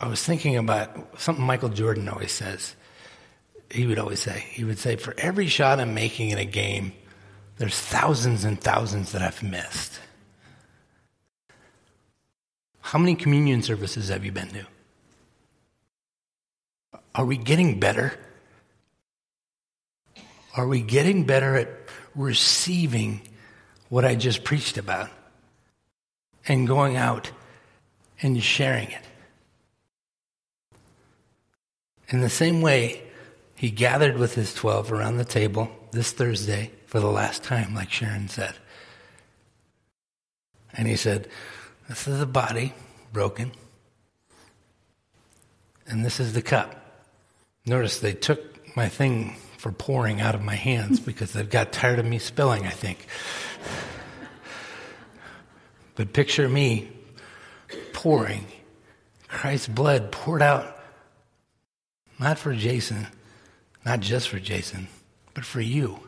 I 0.00 0.08
was 0.08 0.22
thinking 0.22 0.56
about 0.56 1.20
something 1.20 1.44
Michael 1.44 1.68
Jordan 1.68 2.08
always 2.08 2.32
says. 2.32 2.74
He 3.70 3.86
would 3.86 3.98
always 3.98 4.20
say, 4.20 4.46
he 4.50 4.64
would 4.64 4.78
say, 4.78 4.96
for 4.96 5.14
every 5.18 5.48
shot 5.48 5.80
I'm 5.80 5.94
making 5.94 6.30
in 6.30 6.38
a 6.38 6.44
game, 6.44 6.92
there's 7.58 7.78
thousands 7.78 8.44
and 8.44 8.60
thousands 8.60 9.12
that 9.12 9.22
I've 9.22 9.42
missed. 9.42 9.98
How 12.86 13.00
many 13.00 13.16
communion 13.16 13.62
services 13.62 14.10
have 14.10 14.24
you 14.24 14.30
been 14.30 14.48
to? 14.50 14.66
Are 17.16 17.24
we 17.24 17.36
getting 17.36 17.80
better? 17.80 18.16
Are 20.56 20.68
we 20.68 20.82
getting 20.82 21.24
better 21.24 21.56
at 21.56 21.68
receiving 22.14 23.22
what 23.88 24.04
I 24.04 24.14
just 24.14 24.44
preached 24.44 24.78
about 24.78 25.10
and 26.46 26.66
going 26.66 26.96
out 26.96 27.30
and 28.22 28.42
sharing 28.42 28.90
it. 28.90 29.02
In 32.08 32.20
the 32.20 32.30
same 32.30 32.62
way, 32.62 33.02
he 33.56 33.70
gathered 33.70 34.16
with 34.16 34.34
his 34.34 34.54
12 34.54 34.92
around 34.92 35.16
the 35.16 35.24
table 35.24 35.70
this 35.90 36.12
Thursday 36.12 36.70
for 36.86 37.00
the 37.00 37.10
last 37.10 37.42
time, 37.42 37.74
like 37.74 37.90
Sharon 37.90 38.28
said. 38.28 38.54
And 40.72 40.86
he 40.86 40.96
said, 40.96 41.28
This 41.88 42.08
is 42.08 42.18
the 42.18 42.26
body 42.26 42.72
broken, 43.12 43.52
and 45.86 46.04
this 46.04 46.18
is 46.18 46.32
the 46.32 46.42
cup. 46.42 46.74
Notice 47.64 48.00
they 48.00 48.12
took 48.12 48.76
my 48.76 48.88
thing 48.88 49.36
for 49.58 49.70
pouring 49.70 50.20
out 50.20 50.34
of 50.34 50.42
my 50.42 50.54
hands 50.54 50.98
because 51.00 51.32
they've 51.32 51.48
got 51.48 51.72
tired 51.72 51.98
of 51.98 52.04
me 52.04 52.18
spilling, 52.18 52.66
I 52.66 52.70
think. 52.70 53.06
But 55.94 56.12
picture 56.12 56.48
me 56.48 56.90
pouring 57.92 58.46
Christ's 59.28 59.68
blood 59.68 60.12
poured 60.12 60.42
out, 60.42 60.78
not 62.18 62.38
for 62.38 62.54
Jason, 62.54 63.06
not 63.84 64.00
just 64.00 64.28
for 64.28 64.38
Jason, 64.38 64.88
but 65.34 65.44
for 65.44 65.60
you. 65.60 66.00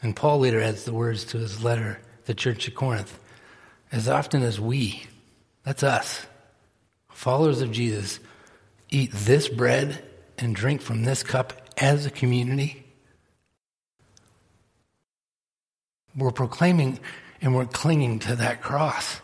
And 0.00 0.14
Paul 0.14 0.40
later 0.40 0.60
adds 0.60 0.84
the 0.84 0.92
words 0.92 1.24
to 1.26 1.38
his 1.38 1.62
letter, 1.62 2.00
the 2.26 2.34
church 2.34 2.68
of 2.68 2.74
Corinth. 2.74 3.18
As 3.90 4.08
often 4.08 4.42
as 4.42 4.60
we, 4.60 5.06
that's 5.64 5.82
us, 5.82 6.26
followers 7.10 7.62
of 7.62 7.72
Jesus, 7.72 8.20
eat 8.90 9.10
this 9.12 9.48
bread 9.48 10.04
and 10.36 10.54
drink 10.54 10.80
from 10.80 11.04
this 11.04 11.22
cup 11.22 11.52
as 11.76 12.06
a 12.06 12.10
community, 12.10 12.84
we're 16.16 16.30
proclaiming 16.30 16.98
and 17.40 17.54
we're 17.54 17.66
clinging 17.66 18.18
to 18.20 18.36
that 18.36 18.62
cross. 18.62 19.20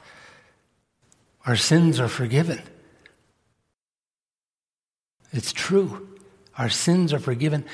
Our 1.46 1.56
sins 1.56 2.00
are 2.00 2.08
forgiven. 2.08 2.62
It's 5.32 5.52
true. 5.52 6.08
Our 6.56 6.70
sins 6.70 7.12
are 7.12 7.18
forgiven. 7.18 7.64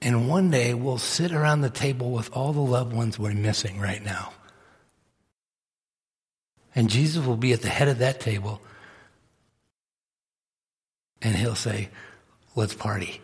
And 0.00 0.28
one 0.28 0.50
day 0.50 0.74
we'll 0.74 0.98
sit 0.98 1.32
around 1.32 1.62
the 1.62 1.70
table 1.70 2.10
with 2.10 2.30
all 2.32 2.52
the 2.52 2.60
loved 2.60 2.92
ones 2.92 3.18
we're 3.18 3.32
missing 3.32 3.80
right 3.80 4.04
now. 4.04 4.32
And 6.74 6.90
Jesus 6.90 7.24
will 7.24 7.36
be 7.36 7.52
at 7.52 7.62
the 7.62 7.68
head 7.68 7.88
of 7.88 7.98
that 7.98 8.20
table. 8.20 8.60
And 11.22 11.34
he'll 11.34 11.54
say, 11.54 11.88
Let's 12.54 12.74
party. 12.74 13.20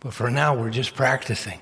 But 0.00 0.12
for 0.12 0.30
now, 0.30 0.54
we're 0.54 0.70
just 0.70 0.94
practicing. 0.94 1.58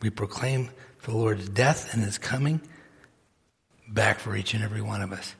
We 0.00 0.10
proclaim 0.10 0.70
the 1.02 1.10
Lord's 1.16 1.48
death 1.48 1.92
and 1.92 2.02
his 2.02 2.18
coming 2.18 2.60
back 3.88 4.18
for 4.18 4.36
each 4.36 4.54
and 4.54 4.62
every 4.62 4.80
one 4.80 5.02
of 5.02 5.12
us. 5.12 5.34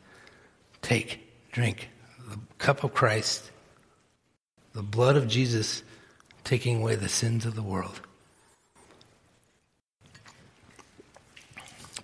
Take, 0.82 1.20
drink 1.52 1.88
the 2.28 2.38
cup 2.58 2.84
of 2.84 2.92
Christ, 2.92 3.50
the 4.76 4.82
blood 4.82 5.16
of 5.16 5.26
Jesus 5.26 5.82
taking 6.44 6.82
away 6.82 6.96
the 6.96 7.08
sins 7.08 7.46
of 7.46 7.54
the 7.54 7.62
world. 7.62 7.98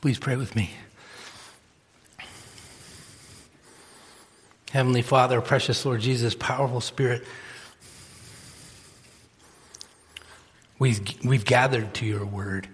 Please 0.01 0.19
pray 0.19 0.37
with 0.37 0.57
me. 0.57 0.71
Heavenly 4.71 5.03
Father, 5.03 5.43
precious 5.43 5.85
Lord 5.85 6.01
Jesus, 6.01 6.35
powerful 6.35 6.81
Spirit, 6.81 7.25
we've, 10.79 11.03
we've 11.23 11.45
gathered 11.45 11.93
to 11.97 12.07
your 12.07 12.25
word. 12.25 12.69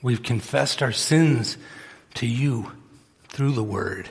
We've 0.00 0.22
confessed 0.22 0.82
our 0.82 0.92
sins 0.92 1.58
to 2.14 2.26
you 2.26 2.72
through 3.28 3.52
the 3.52 3.62
word. 3.62 4.08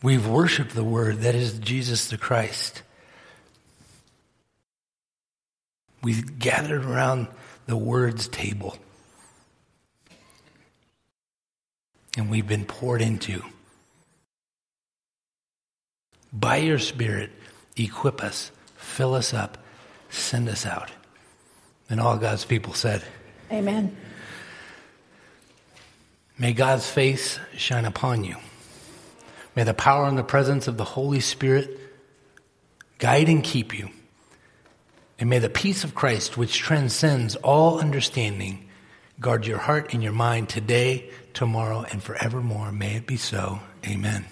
We've 0.00 0.28
worshiped 0.28 0.76
the 0.76 0.84
word 0.84 1.22
that 1.22 1.34
is 1.34 1.58
Jesus 1.58 2.06
the 2.06 2.18
Christ. 2.18 2.82
We've 6.06 6.38
gathered 6.38 6.84
around 6.84 7.26
the 7.66 7.76
word's 7.76 8.28
table. 8.28 8.76
And 12.16 12.30
we've 12.30 12.46
been 12.46 12.64
poured 12.64 13.02
into. 13.02 13.42
By 16.32 16.58
your 16.58 16.78
Spirit, 16.78 17.32
equip 17.76 18.22
us, 18.22 18.52
fill 18.76 19.14
us 19.14 19.34
up, 19.34 19.58
send 20.08 20.48
us 20.48 20.64
out. 20.64 20.92
And 21.90 21.98
all 21.98 22.18
God's 22.18 22.44
people 22.44 22.72
said, 22.72 23.02
Amen. 23.50 23.96
May 26.38 26.52
God's 26.52 26.88
face 26.88 27.40
shine 27.56 27.84
upon 27.84 28.22
you. 28.22 28.36
May 29.56 29.64
the 29.64 29.74
power 29.74 30.06
and 30.06 30.16
the 30.16 30.22
presence 30.22 30.68
of 30.68 30.76
the 30.76 30.84
Holy 30.84 31.18
Spirit 31.18 31.80
guide 33.00 33.28
and 33.28 33.42
keep 33.42 33.76
you. 33.76 33.90
And 35.18 35.30
may 35.30 35.38
the 35.38 35.48
peace 35.48 35.82
of 35.84 35.94
Christ, 35.94 36.36
which 36.36 36.58
transcends 36.58 37.36
all 37.36 37.80
understanding, 37.80 38.68
guard 39.18 39.46
your 39.46 39.58
heart 39.58 39.94
and 39.94 40.02
your 40.02 40.12
mind 40.12 40.48
today, 40.48 41.08
tomorrow, 41.32 41.86
and 41.90 42.02
forevermore. 42.02 42.70
May 42.72 42.96
it 42.96 43.06
be 43.06 43.16
so. 43.16 43.60
Amen. 43.86 44.26